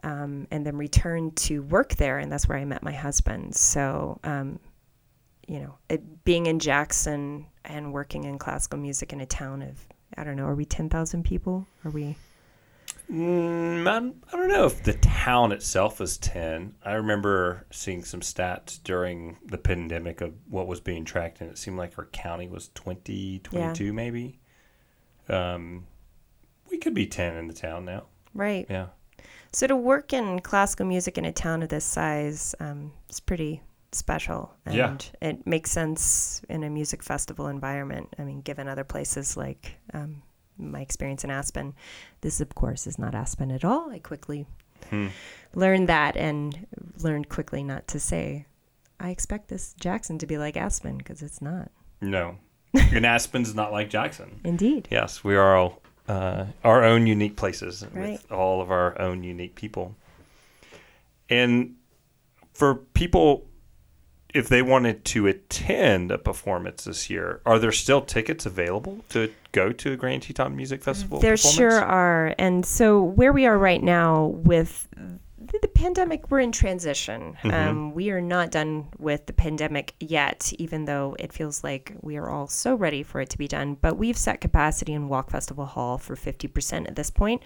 Um, 0.03 0.47
and 0.51 0.63
then 0.63 0.77
returned 0.77 1.35
to 1.37 1.63
work 1.63 1.95
there, 1.95 2.19
and 2.19 2.31
that's 2.31 2.47
where 2.47 2.57
I 2.57 2.65
met 2.65 2.83
my 2.83 2.91
husband. 2.91 3.55
So, 3.55 4.19
um, 4.23 4.59
you 5.47 5.59
know, 5.59 5.75
it, 5.89 6.23
being 6.23 6.45
in 6.45 6.59
Jackson 6.59 7.47
and 7.65 7.91
working 7.91 8.25
in 8.25 8.37
classical 8.37 8.77
music 8.77 9.11
in 9.11 9.21
a 9.21 9.25
town 9.25 9.63
of, 9.63 9.87
I 10.15 10.23
don't 10.23 10.35
know, 10.35 10.45
are 10.45 10.53
we 10.53 10.65
10,000 10.65 11.23
people? 11.23 11.65
Are 11.83 11.89
we? 11.89 12.15
Mm, 13.09 13.87
I, 13.87 13.97
I 13.97 14.37
don't 14.37 14.49
know 14.49 14.65
if 14.65 14.83
the 14.83 14.93
town 14.93 15.51
itself 15.51 16.01
is 16.01 16.17
10. 16.17 16.75
I 16.83 16.93
remember 16.93 17.65
seeing 17.71 18.03
some 18.03 18.19
stats 18.19 18.81
during 18.83 19.37
the 19.45 19.57
pandemic 19.57 20.19
of 20.21 20.33
what 20.49 20.67
was 20.67 20.81
being 20.81 21.05
tracked, 21.05 21.39
and 21.41 21.49
it 21.49 21.57
seemed 21.57 21.77
like 21.77 21.97
our 21.97 22.05
county 22.07 22.47
was 22.47 22.69
20, 22.73 23.39
22 23.39 23.93
maybe. 23.93 24.39
Um, 25.29 25.85
we 26.69 26.77
could 26.77 26.93
be 26.93 27.05
10 27.07 27.35
in 27.37 27.47
the 27.47 27.53
town 27.53 27.85
now. 27.85 28.07
Right. 28.33 28.65
Yeah. 28.69 28.87
So 29.53 29.67
to 29.67 29.75
work 29.75 30.11
in 30.11 30.39
classical 30.41 30.85
music 30.85 31.17
in 31.17 31.23
a 31.25 31.31
town 31.31 31.63
of 31.63 31.69
this 31.69 31.85
size 31.85 32.53
um, 32.59 32.91
is 33.09 33.21
pretty 33.21 33.61
special, 33.93 34.53
and 34.65 34.75
Yeah. 34.75 34.97
it 35.21 35.47
makes 35.47 35.71
sense 35.71 36.41
in 36.49 36.63
a 36.63 36.69
music 36.69 37.01
festival 37.01 37.47
environment. 37.47 38.13
I 38.19 38.23
mean, 38.23 38.41
given 38.41 38.67
other 38.67 38.83
places 38.83 39.37
like 39.37 39.77
um, 39.93 40.21
my 40.57 40.81
experience 40.81 41.23
in 41.23 41.29
Aspen, 41.31 41.73
this 42.21 42.39
of 42.41 42.53
course 42.55 42.87
is 42.87 42.97
not 42.99 43.15
Aspen 43.15 43.51
at 43.51 43.63
all. 43.65 43.89
I 43.91 43.99
quickly 43.99 44.45
Hmm. 44.89 45.07
learned 45.55 45.89
that 45.89 46.15
and 46.15 46.65
learned 47.01 47.29
quickly 47.29 47.63
not 47.63 47.87
to 47.89 47.99
say, 47.99 48.45
I 48.99 49.09
expect 49.09 49.47
this 49.49 49.73
Jackson 49.79 50.17
to 50.19 50.25
be 50.27 50.37
like 50.37 50.55
Aspen 50.55 50.97
because 50.97 51.21
it's 51.21 51.41
not. 51.41 51.71
No. 52.01 52.37
and 52.73 53.05
Aspen's 53.05 53.55
not 53.55 53.71
like 53.71 53.89
Jackson. 53.89 54.39
Indeed. 54.43 54.87
Yes, 54.91 55.23
we 55.23 55.35
are 55.35 55.55
all 55.57 55.81
uh, 56.07 56.45
our 56.63 56.83
own 56.83 57.05
unique 57.07 57.35
places 57.35 57.85
Right. 57.91 58.11
with 58.11 58.31
all 58.31 58.61
of 58.61 58.71
our 58.71 58.99
own 59.01 59.23
unique 59.23 59.55
people. 59.55 59.95
And 61.29 61.75
for 62.53 62.75
people, 62.75 63.46
if 64.37 64.49
they 64.49 64.61
wanted 64.61 65.03
to 65.03 65.25
attend 65.25 66.11
a 66.11 66.17
performance 66.17 66.83
this 66.83 67.09
year, 67.09 67.41
are 67.45 67.57
there 67.57 67.71
still 67.71 68.01
tickets 68.01 68.45
available 68.45 69.03
to 69.09 69.33
go 69.51 69.71
to 69.71 69.91
a 69.91 69.95
Grand 69.95 70.21
Teton 70.21 70.55
Music 70.55 70.83
Festival? 70.83 71.19
There 71.19 71.35
sure 71.35 71.81
are. 71.81 72.35
And 72.37 72.65
so, 72.65 73.01
where 73.01 73.33
we 73.33 73.47
are 73.47 73.57
right 73.57 73.81
now 73.81 74.25
with 74.25 74.87
the, 74.93 75.59
the 75.61 75.67
pandemic, 75.67 76.29
we're 76.29 76.41
in 76.41 76.51
transition. 76.51 77.35
Um, 77.43 77.93
we 77.95 78.11
are 78.11 78.21
not 78.21 78.51
done 78.51 78.89
with 78.99 79.25
the 79.25 79.33
pandemic 79.33 79.95
yet, 79.99 80.53
even 80.59 80.85
though 80.85 81.15
it 81.17 81.33
feels 81.33 81.63
like 81.63 81.95
we 82.01 82.17
are 82.17 82.29
all 82.29 82.47
so 82.47 82.75
ready 82.75 83.01
for 83.01 83.21
it 83.21 83.29
to 83.31 83.37
be 83.37 83.47
done. 83.47 83.75
But 83.75 83.97
we've 83.97 84.17
set 84.17 84.39
capacity 84.39 84.93
in 84.93 85.09
Walk 85.09 85.31
Festival 85.31 85.65
Hall 85.65 85.97
for 85.97 86.15
50% 86.15 86.87
at 86.87 86.95
this 86.95 87.09
point. 87.09 87.41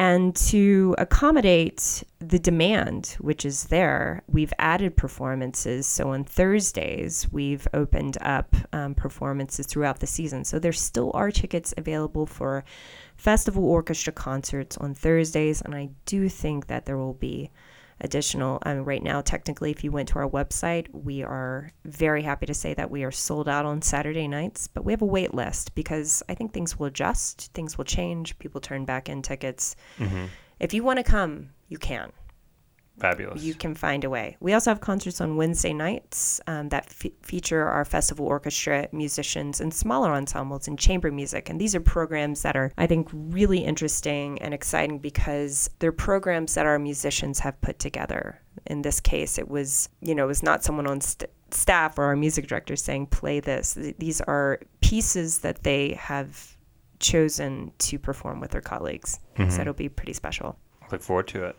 And 0.00 0.34
to 0.36 0.94
accommodate 0.96 2.02
the 2.20 2.38
demand, 2.38 3.16
which 3.20 3.44
is 3.44 3.64
there, 3.64 4.22
we've 4.26 4.52
added 4.58 4.96
performances. 4.96 5.86
So 5.86 6.12
on 6.12 6.24
Thursdays, 6.24 7.30
we've 7.30 7.68
opened 7.74 8.16
up 8.22 8.56
um, 8.72 8.94
performances 8.94 9.66
throughout 9.66 10.00
the 10.00 10.06
season. 10.06 10.46
So 10.46 10.58
there 10.58 10.72
still 10.72 11.10
are 11.12 11.30
tickets 11.30 11.74
available 11.76 12.24
for 12.24 12.64
festival 13.18 13.66
orchestra 13.66 14.14
concerts 14.14 14.78
on 14.78 14.94
Thursdays. 14.94 15.60
And 15.60 15.74
I 15.74 15.90
do 16.06 16.30
think 16.30 16.68
that 16.68 16.86
there 16.86 16.96
will 16.96 17.12
be 17.12 17.50
additional. 18.00 18.60
Mean, 18.64 18.78
right 18.78 19.02
now, 19.02 19.20
technically, 19.20 19.70
if 19.70 19.84
you 19.84 19.92
went 19.92 20.08
to 20.10 20.16
our 20.16 20.28
website, 20.28 20.86
we 20.92 21.22
are 21.22 21.72
very 21.84 22.22
happy 22.22 22.46
to 22.46 22.54
say 22.54 22.74
that 22.74 22.90
we 22.90 23.04
are 23.04 23.10
sold 23.10 23.48
out 23.48 23.66
on 23.66 23.82
Saturday 23.82 24.28
nights, 24.28 24.68
but 24.68 24.84
we 24.84 24.92
have 24.92 25.02
a 25.02 25.06
wait 25.06 25.34
list 25.34 25.74
because 25.74 26.22
I 26.28 26.34
think 26.34 26.52
things 26.52 26.78
will 26.78 26.86
adjust, 26.86 27.52
things 27.52 27.76
will 27.76 27.84
change, 27.84 28.38
people 28.38 28.60
turn 28.60 28.84
back 28.84 29.08
in 29.08 29.22
tickets. 29.22 29.76
Mm-hmm. 29.98 30.26
If 30.60 30.74
you 30.74 30.84
want 30.84 30.98
to 30.98 31.02
come, 31.02 31.50
you 31.68 31.78
can. 31.78 32.12
Fabulous. 33.00 33.42
You 33.42 33.54
can 33.54 33.74
find 33.74 34.04
a 34.04 34.10
way. 34.10 34.36
We 34.40 34.52
also 34.52 34.70
have 34.70 34.80
concerts 34.80 35.20
on 35.20 35.36
Wednesday 35.36 35.72
nights 35.72 36.40
um, 36.46 36.68
that 36.68 36.90
fe- 36.90 37.14
feature 37.22 37.66
our 37.66 37.84
festival 37.84 38.26
orchestra 38.26 38.88
musicians 38.92 39.60
and 39.60 39.72
smaller 39.72 40.10
ensembles 40.12 40.68
and 40.68 40.78
chamber 40.78 41.10
music. 41.10 41.48
And 41.48 41.60
these 41.60 41.74
are 41.74 41.80
programs 41.80 42.42
that 42.42 42.56
are, 42.56 42.72
I 42.76 42.86
think, 42.86 43.08
really 43.12 43.58
interesting 43.64 44.40
and 44.42 44.52
exciting 44.52 44.98
because 44.98 45.70
they're 45.78 45.92
programs 45.92 46.54
that 46.54 46.66
our 46.66 46.78
musicians 46.78 47.38
have 47.40 47.60
put 47.62 47.78
together. 47.78 48.40
In 48.66 48.82
this 48.82 49.00
case, 49.00 49.38
it 49.38 49.48
was, 49.48 49.88
you 50.02 50.14
know, 50.14 50.24
it 50.24 50.28
was 50.28 50.42
not 50.42 50.62
someone 50.62 50.86
on 50.86 51.00
st- 51.00 51.30
staff 51.52 51.98
or 51.98 52.04
our 52.04 52.16
music 52.16 52.46
director 52.46 52.76
saying, 52.76 53.06
play 53.06 53.40
this. 53.40 53.74
Th- 53.74 53.96
These 53.98 54.20
are 54.20 54.60
pieces 54.82 55.38
that 55.40 55.62
they 55.62 55.94
have 55.94 56.56
chosen 56.98 57.72
to 57.78 57.98
perform 57.98 58.40
with 58.40 58.50
their 58.50 58.60
colleagues. 58.60 59.18
So 59.48 59.62
it'll 59.62 59.72
be 59.72 59.88
pretty 59.88 60.12
special. 60.12 60.58
Look 60.92 61.00
forward 61.00 61.26
to 61.28 61.44
it. 61.46 61.56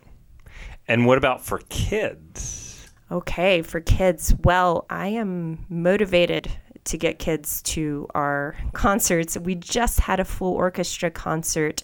And 0.88 1.06
what 1.06 1.18
about 1.18 1.42
for 1.42 1.60
kids? 1.70 2.90
Okay, 3.12 3.62
for 3.62 3.82
kids, 3.82 4.34
well, 4.44 4.86
I 4.90 5.08
am 5.08 5.66
motivated 5.70 6.52
to 6.86 6.98
get 6.98 7.20
kids 7.20 7.62
to 7.64 8.08
our 8.16 8.56
concerts. 8.74 9.38
We 9.38 9.56
just 9.56 10.00
had 10.00 10.20
a 10.20 10.26
full 10.26 10.54
orchestra 10.54 11.12
concert 11.12 11.84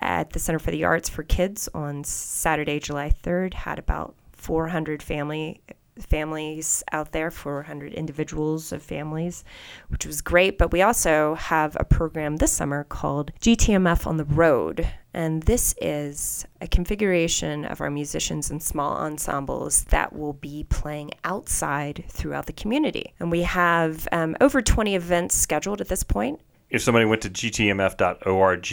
at 0.00 0.30
the 0.30 0.38
Center 0.38 0.58
for 0.58 0.70
the 0.70 0.84
Arts 0.84 1.08
for 1.08 1.22
Kids 1.22 1.68
on 1.74 2.04
Saturday, 2.04 2.78
July 2.78 3.12
3rd. 3.22 3.54
Had 3.54 3.78
about 3.78 4.14
400 4.32 5.02
family 5.02 5.60
families 5.98 6.82
out 6.92 7.12
there, 7.12 7.30
400 7.30 7.92
individuals 7.92 8.72
of 8.72 8.82
families, 8.82 9.44
which 9.88 10.06
was 10.06 10.20
great. 10.20 10.58
But 10.58 10.72
we 10.72 10.82
also 10.82 11.34
have 11.34 11.76
a 11.78 11.84
program 11.84 12.36
this 12.36 12.52
summer 12.52 12.84
called 12.84 13.32
GTMF 13.40 14.06
on 14.06 14.16
the 14.16 14.24
Road. 14.24 14.88
And 15.12 15.42
this 15.42 15.74
is 15.80 16.46
a 16.60 16.68
configuration 16.68 17.64
of 17.64 17.80
our 17.80 17.90
musicians 17.90 18.50
and 18.50 18.62
small 18.62 18.96
ensembles 18.96 19.84
that 19.84 20.12
will 20.12 20.34
be 20.34 20.64
playing 20.68 21.10
outside 21.24 22.04
throughout 22.08 22.46
the 22.46 22.52
community. 22.52 23.12
And 23.18 23.30
we 23.30 23.42
have 23.42 24.06
um, 24.12 24.36
over 24.40 24.62
20 24.62 24.94
events 24.94 25.34
scheduled 25.34 25.80
at 25.80 25.88
this 25.88 26.04
point 26.04 26.40
if 26.70 26.82
somebody 26.82 27.04
went 27.04 27.22
to 27.22 27.30
gtmf.org, 27.30 28.70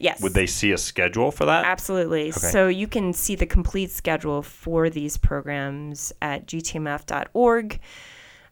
yes. 0.00 0.22
would 0.22 0.34
they 0.34 0.46
see 0.46 0.70
a 0.70 0.78
schedule 0.78 1.32
for 1.32 1.46
that? 1.46 1.64
Absolutely. 1.64 2.28
Okay. 2.28 2.32
So 2.32 2.68
you 2.68 2.86
can 2.86 3.12
see 3.12 3.34
the 3.34 3.46
complete 3.46 3.90
schedule 3.90 4.42
for 4.42 4.88
these 4.88 5.16
programs 5.16 6.12
at 6.22 6.46
gtmf.org. 6.46 7.80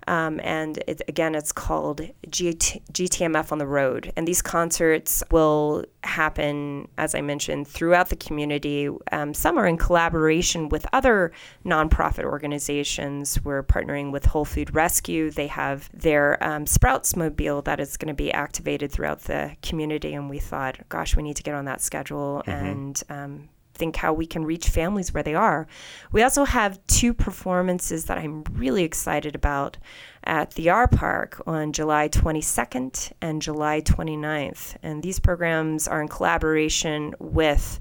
Um, 0.09 0.41
and 0.43 0.83
it, 0.87 1.03
again, 1.07 1.35
it's 1.35 1.53
called 1.53 2.01
GT, 2.29 2.81
GTMF 2.93 3.53
on 3.53 3.59
the 3.59 3.67
Road. 3.67 4.11
And 4.17 4.27
these 4.27 4.41
concerts 4.41 5.23
will 5.31 5.85
happen, 6.03 6.89
as 6.97 7.15
I 7.15 7.21
mentioned, 7.21 7.69
throughout 7.69 8.09
the 8.09 8.17
community. 8.17 8.89
Um, 9.13 9.35
some 9.35 9.59
are 9.59 9.67
in 9.67 9.77
collaboration 9.77 10.71
with 10.71 10.87
other 10.95 11.31
nonprofit 11.67 12.25
organizations. 12.25 13.39
We're 13.45 13.63
partnering 13.63 14.11
with 14.11 14.25
Hole 14.25 14.47
Food 14.47 14.75
Rescue. 14.75 15.31
They 15.31 15.49
have 15.49 15.91
their 15.93 16.43
um, 16.43 16.67
Sprouts 16.67 17.15
Mobile 17.15 17.61
that 17.63 17.79
is 17.79 17.99
going 17.99 18.09
to 18.09 18.15
be 18.15 18.33
activated 18.33 18.91
throughout 18.91 19.21
the 19.21 19.57
community. 19.63 20.15
And 20.15 20.31
we 20.31 20.39
thought, 20.39 20.79
gosh, 20.89 21.17
we 21.17 21.23
need 21.23 21.37
to 21.37 21.43
get 21.43 21.55
on 21.55 21.67
that 21.67 21.83
schedule 21.83 22.43
mm-hmm. 22.47 22.67
and 22.67 23.03
um, 23.11 23.49
think 23.79 23.97
how 23.97 24.13
we 24.13 24.27
can 24.27 24.45
reach 24.45 24.69
families 24.69 25.15
where 25.15 25.23
they 25.23 25.35
are. 25.35 25.67
We 26.13 26.23
also 26.23 26.45
have 26.45 26.85
two 26.87 27.15
performances 27.15 28.07
that 28.07 28.19
I'm 28.19 28.43
really 28.53 28.83
excited 28.83 29.35
about 29.35 29.79
at 30.25 30.53
the 30.55 30.69
R 30.69 30.89
Park 30.89 31.41
on 31.47 31.73
July 31.73 32.09
22nd 32.09 33.13
and 33.23 33.41
July 33.41 33.81
29th. 33.81 34.77
And 34.83 35.03
these 35.03 35.21
programs 35.21 35.89
are 35.89 36.03
in 36.03 36.09
collaboration 36.09 37.15
with 37.19 37.81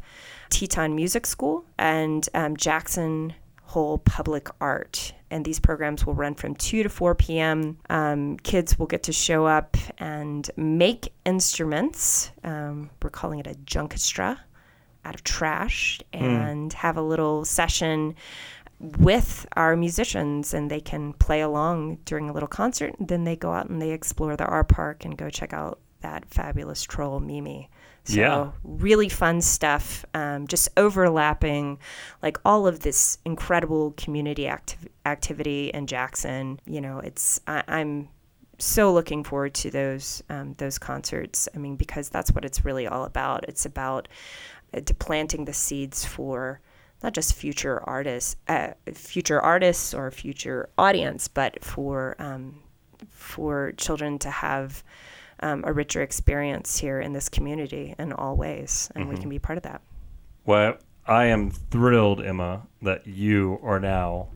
Teton 0.49 0.95
Music 0.95 1.25
School 1.25 1.65
and 1.77 2.27
um, 2.33 2.55
Jackson 2.55 3.33
Hole 3.63 3.97
Public 3.97 4.49
Art. 4.61 5.13
And 5.29 5.43
these 5.43 5.59
programs 5.59 6.05
will 6.05 6.13
run 6.13 6.35
from 6.35 6.55
2 6.55 6.83
to 6.83 6.89
4 6.89 7.15
p.m. 7.15 7.77
Um, 7.89 8.37
kids 8.37 8.79
will 8.79 8.85
get 8.85 9.03
to 9.03 9.11
show 9.11 9.45
up 9.45 9.75
and 9.97 10.49
make 10.55 11.11
instruments. 11.25 12.31
Um, 12.45 12.89
we're 13.03 13.09
calling 13.09 13.39
it 13.39 13.47
a 13.47 13.55
junkestra 13.65 14.39
out 15.07 15.15
of 15.15 15.23
trash 15.23 15.99
hmm. 16.13 16.23
and 16.23 16.71
mm. 16.71 16.73
have 16.73 16.97
a 16.97 17.01
little 17.01 17.45
session 17.45 18.15
with 18.79 19.47
our 19.55 19.75
musicians 19.75 20.53
and 20.53 20.69
they 20.69 20.79
can 20.79 21.13
play 21.13 21.41
along 21.41 21.97
during 22.05 22.29
a 22.29 22.33
little 22.33 22.47
concert. 22.47 22.93
And 22.99 23.07
then 23.07 23.23
they 23.23 23.35
go 23.35 23.51
out 23.51 23.69
and 23.69 23.81
they 23.81 23.91
explore 23.91 24.35
the 24.35 24.45
R 24.45 24.63
Park 24.63 25.05
and 25.05 25.17
go 25.17 25.29
check 25.29 25.53
out 25.53 25.79
that 26.01 26.25
fabulous 26.29 26.83
troll 26.83 27.19
Mimi. 27.19 27.69
So 28.03 28.19
yeah. 28.19 28.51
really 28.63 29.09
fun 29.09 29.41
stuff, 29.41 30.05
um, 30.13 30.47
just 30.47 30.69
overlapping 30.77 31.79
like 32.21 32.37
all 32.45 32.65
of 32.65 32.79
this 32.79 33.17
incredible 33.25 33.91
community 33.97 34.47
acti- 34.47 34.77
activity 35.05 35.71
in 35.73 35.87
Jackson. 35.87 36.61
You 36.65 36.79
know, 36.79 36.99
it's 36.99 37.41
I, 37.47 37.63
am 37.67 38.07
so 38.59 38.93
looking 38.93 39.25
forward 39.25 39.53
to 39.55 39.71
those 39.71 40.23
um, 40.29 40.55
those 40.57 40.77
concerts. 40.79 41.49
I 41.53 41.57
mean, 41.57 41.75
because 41.75 42.07
that's 42.07 42.31
what 42.31 42.45
it's 42.45 42.63
really 42.63 42.87
all 42.87 43.03
about. 43.03 43.43
It's 43.49 43.65
about 43.65 44.07
to 44.81 44.93
planting 44.93 45.45
the 45.45 45.53
seeds 45.53 46.05
for 46.05 46.59
not 47.03 47.13
just 47.13 47.33
future 47.33 47.81
artists, 47.83 48.35
uh, 48.47 48.69
future 48.93 49.39
artists 49.39 49.93
or 49.93 50.09
future 50.11 50.69
audience, 50.77 51.27
but 51.27 51.63
for 51.63 52.15
um, 52.19 52.59
for 53.09 53.73
children 53.73 54.17
to 54.19 54.29
have 54.29 54.83
um, 55.41 55.63
a 55.67 55.73
richer 55.73 56.01
experience 56.01 56.79
here 56.79 56.99
in 56.99 57.13
this 57.13 57.29
community 57.29 57.93
in 57.99 58.11
all 58.13 58.35
ways, 58.35 58.91
and 58.95 59.03
mm-hmm. 59.03 59.13
we 59.13 59.19
can 59.19 59.29
be 59.29 59.39
part 59.39 59.57
of 59.57 59.63
that. 59.63 59.81
Well, 60.45 60.77
I 61.05 61.25
am 61.25 61.51
thrilled, 61.51 62.21
Emma, 62.21 62.63
that 62.81 63.05
you 63.05 63.59
are 63.61 63.79
now 63.79 64.29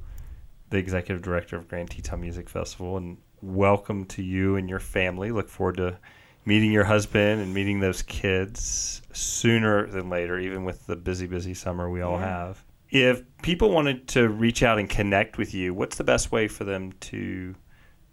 the 0.70 0.78
executive 0.78 1.24
director 1.24 1.58
of 1.58 1.68
Grand 1.68 1.90
Teton 1.90 2.22
Music 2.22 2.48
Festival, 2.48 2.98
and 2.98 3.18
welcome 3.42 4.06
to 4.06 4.22
you 4.22 4.56
and 4.56 4.70
your 4.70 4.80
family. 4.80 5.32
Look 5.32 5.50
forward 5.50 5.78
to 5.78 5.98
meeting 6.46 6.72
your 6.72 6.84
husband 6.84 7.42
and 7.42 7.54
meeting 7.54 7.80
those 7.80 8.02
kids 8.02 9.02
sooner 9.14 9.88
than 9.88 10.10
later, 10.10 10.40
even 10.40 10.64
with 10.64 10.86
the 10.88 10.96
busy, 10.96 11.28
busy 11.28 11.54
summer 11.54 11.90
we 11.90 12.02
all 12.02 12.20
yeah. 12.20 12.28
have. 12.28 12.64
If 12.90 13.24
people 13.42 13.72
wanted 13.72 14.08
to 14.10 14.28
reach 14.28 14.64
out 14.64 14.78
and 14.78 14.90
connect 14.90 15.38
with 15.38 15.54
you, 15.54 15.74
what's 15.74 15.98
the 15.98 16.04
best 16.04 16.32
way 16.32 16.48
for 16.48 16.64
them 16.64 16.92
to 17.02 17.56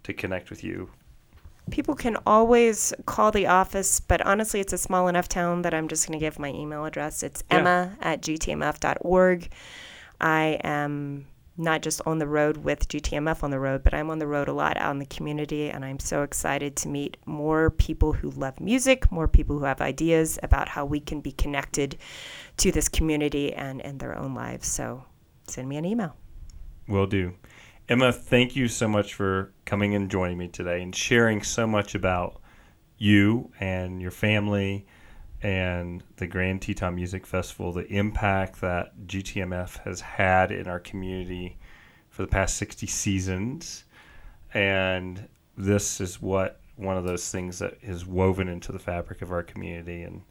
to 0.03 0.13
connect 0.13 0.49
with 0.49 0.63
you? 0.63 0.89
People 1.71 1.93
can 1.93 2.17
always 2.25 2.93
call 3.05 3.31
the 3.31 3.45
office, 3.45 3.99
but 3.99 4.25
honestly, 4.25 4.59
it's 4.59 4.73
a 4.73 4.77
small 4.77 5.07
enough 5.07 5.27
town 5.27 5.61
that 5.63 5.73
I'm 5.73 5.87
just 5.87 6.07
going 6.07 6.17
to 6.17 6.25
give 6.25 6.39
my 6.39 6.49
email 6.49 6.85
address. 6.85 7.21
It's 7.21 7.43
yeah. 7.51 7.57
emma 7.57 7.97
at 8.01 8.21
gtmf.org. 8.21 9.49
I 10.21 10.59
am 10.63 11.27
not 11.59 11.81
just 11.81 12.01
on 12.05 12.19
the 12.19 12.27
road 12.27 12.57
with 12.57 12.87
GTMF 12.87 13.43
on 13.43 13.51
the 13.51 13.59
road, 13.59 13.83
but 13.83 13.93
I'm 13.93 14.09
on 14.09 14.19
the 14.19 14.27
road 14.27 14.47
a 14.47 14.53
lot 14.53 14.77
out 14.77 14.91
in 14.91 14.99
the 14.99 15.05
community, 15.05 15.69
and 15.69 15.83
I'm 15.83 15.99
so 15.99 16.23
excited 16.23 16.77
to 16.77 16.87
meet 16.87 17.17
more 17.25 17.69
people 17.69 18.13
who 18.13 18.31
love 18.31 18.59
music, 18.61 19.11
more 19.11 19.27
people 19.27 19.59
who 19.59 19.65
have 19.65 19.81
ideas 19.81 20.39
about 20.41 20.69
how 20.69 20.85
we 20.85 21.01
can 21.01 21.19
be 21.19 21.33
connected 21.33 21.97
to 22.57 22.71
this 22.71 22.87
community 22.87 23.53
and 23.53 23.81
in 23.81 23.97
their 23.97 24.17
own 24.17 24.33
lives. 24.33 24.67
So 24.67 25.03
send 25.47 25.67
me 25.67 25.75
an 25.75 25.85
email. 25.85 26.15
Will 26.87 27.07
do. 27.07 27.35
Emma, 27.89 28.13
thank 28.13 28.55
you 28.55 28.67
so 28.67 28.87
much 28.87 29.13
for 29.13 29.51
coming 29.65 29.95
and 29.95 30.09
joining 30.09 30.37
me 30.37 30.47
today 30.47 30.81
and 30.81 30.95
sharing 30.95 31.43
so 31.43 31.67
much 31.67 31.93
about 31.93 32.41
you 32.97 33.51
and 33.59 34.01
your 34.01 34.11
family 34.11 34.85
and 35.41 36.03
the 36.17 36.27
Grand 36.27 36.61
Teton 36.61 36.95
Music 36.95 37.25
Festival, 37.25 37.71
the 37.71 37.87
impact 37.87 38.61
that 38.61 39.07
GTMF 39.07 39.79
has 39.83 40.01
had 40.01 40.51
in 40.51 40.67
our 40.67 40.79
community 40.79 41.57
for 42.09 42.23
the 42.23 42.27
past 42.27 42.57
60 42.57 42.87
seasons. 42.87 43.85
And 44.53 45.27
this 45.57 46.01
is 46.01 46.21
what 46.21 46.59
one 46.75 46.97
of 46.97 47.03
those 47.03 47.29
things 47.29 47.59
that 47.59 47.77
is 47.81 48.05
woven 48.05 48.47
into 48.47 48.71
the 48.71 48.79
fabric 48.79 49.21
of 49.21 49.31
our 49.31 49.43
community. 49.43 50.03
And 50.03 50.21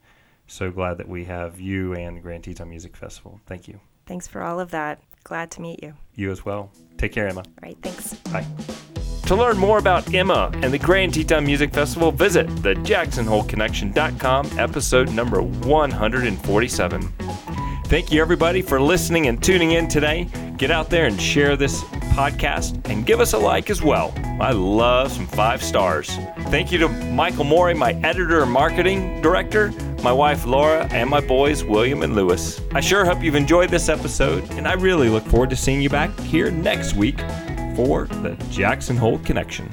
so 0.46 0.70
glad 0.70 0.98
that 0.98 1.08
we 1.08 1.24
have 1.24 1.60
you 1.60 1.94
and 1.94 2.16
the 2.16 2.20
Grand 2.20 2.44
Teton 2.44 2.68
Music 2.68 2.96
Festival. 2.96 3.40
Thank 3.46 3.68
you. 3.68 3.80
Thanks 4.06 4.26
for 4.26 4.42
all 4.42 4.58
of 4.58 4.70
that. 4.70 5.02
Glad 5.24 5.50
to 5.52 5.60
meet 5.60 5.82
you. 5.82 5.94
You 6.14 6.30
as 6.30 6.44
well. 6.44 6.70
Take 6.96 7.12
care, 7.12 7.28
Emma. 7.28 7.40
All 7.40 7.52
right. 7.62 7.76
Thanks. 7.82 8.14
Bye. 8.14 8.46
To 9.28 9.36
learn 9.36 9.58
more 9.58 9.76
about 9.76 10.14
Emma 10.14 10.50
and 10.54 10.72
the 10.72 10.78
Grand 10.78 11.12
Teton 11.12 11.44
Music 11.44 11.70
Festival, 11.70 12.10
visit 12.10 12.46
the 12.62 12.72
JacksonHoleConnection.com, 12.72 14.58
episode 14.58 15.12
number 15.12 15.42
147. 15.42 17.02
Thank 17.84 18.10
you, 18.10 18.22
everybody, 18.22 18.62
for 18.62 18.80
listening 18.80 19.26
and 19.26 19.42
tuning 19.42 19.72
in 19.72 19.86
today. 19.86 20.30
Get 20.56 20.70
out 20.70 20.88
there 20.88 21.04
and 21.04 21.20
share 21.20 21.58
this 21.58 21.84
podcast 22.14 22.88
and 22.88 23.04
give 23.04 23.20
us 23.20 23.34
a 23.34 23.38
like 23.38 23.68
as 23.68 23.82
well. 23.82 24.14
I 24.40 24.52
love 24.52 25.12
some 25.12 25.26
five 25.26 25.62
stars. 25.62 26.08
Thank 26.44 26.72
you 26.72 26.78
to 26.78 26.88
Michael 26.88 27.44
Morey, 27.44 27.74
my 27.74 27.92
editor 28.02 28.42
and 28.42 28.50
marketing 28.50 29.20
director, 29.20 29.74
my 30.02 30.10
wife 30.10 30.46
Laura, 30.46 30.88
and 30.90 31.10
my 31.10 31.20
boys 31.20 31.62
William 31.64 32.02
and 32.02 32.16
Lewis. 32.16 32.62
I 32.72 32.80
sure 32.80 33.04
hope 33.04 33.22
you've 33.22 33.34
enjoyed 33.34 33.68
this 33.68 33.90
episode, 33.90 34.50
and 34.52 34.66
I 34.66 34.72
really 34.72 35.10
look 35.10 35.26
forward 35.26 35.50
to 35.50 35.56
seeing 35.56 35.82
you 35.82 35.90
back 35.90 36.18
here 36.20 36.50
next 36.50 36.94
week 36.94 37.18
for 37.78 38.06
the 38.06 38.34
Jackson 38.50 38.96
Hole 38.96 39.20
Connection. 39.20 39.72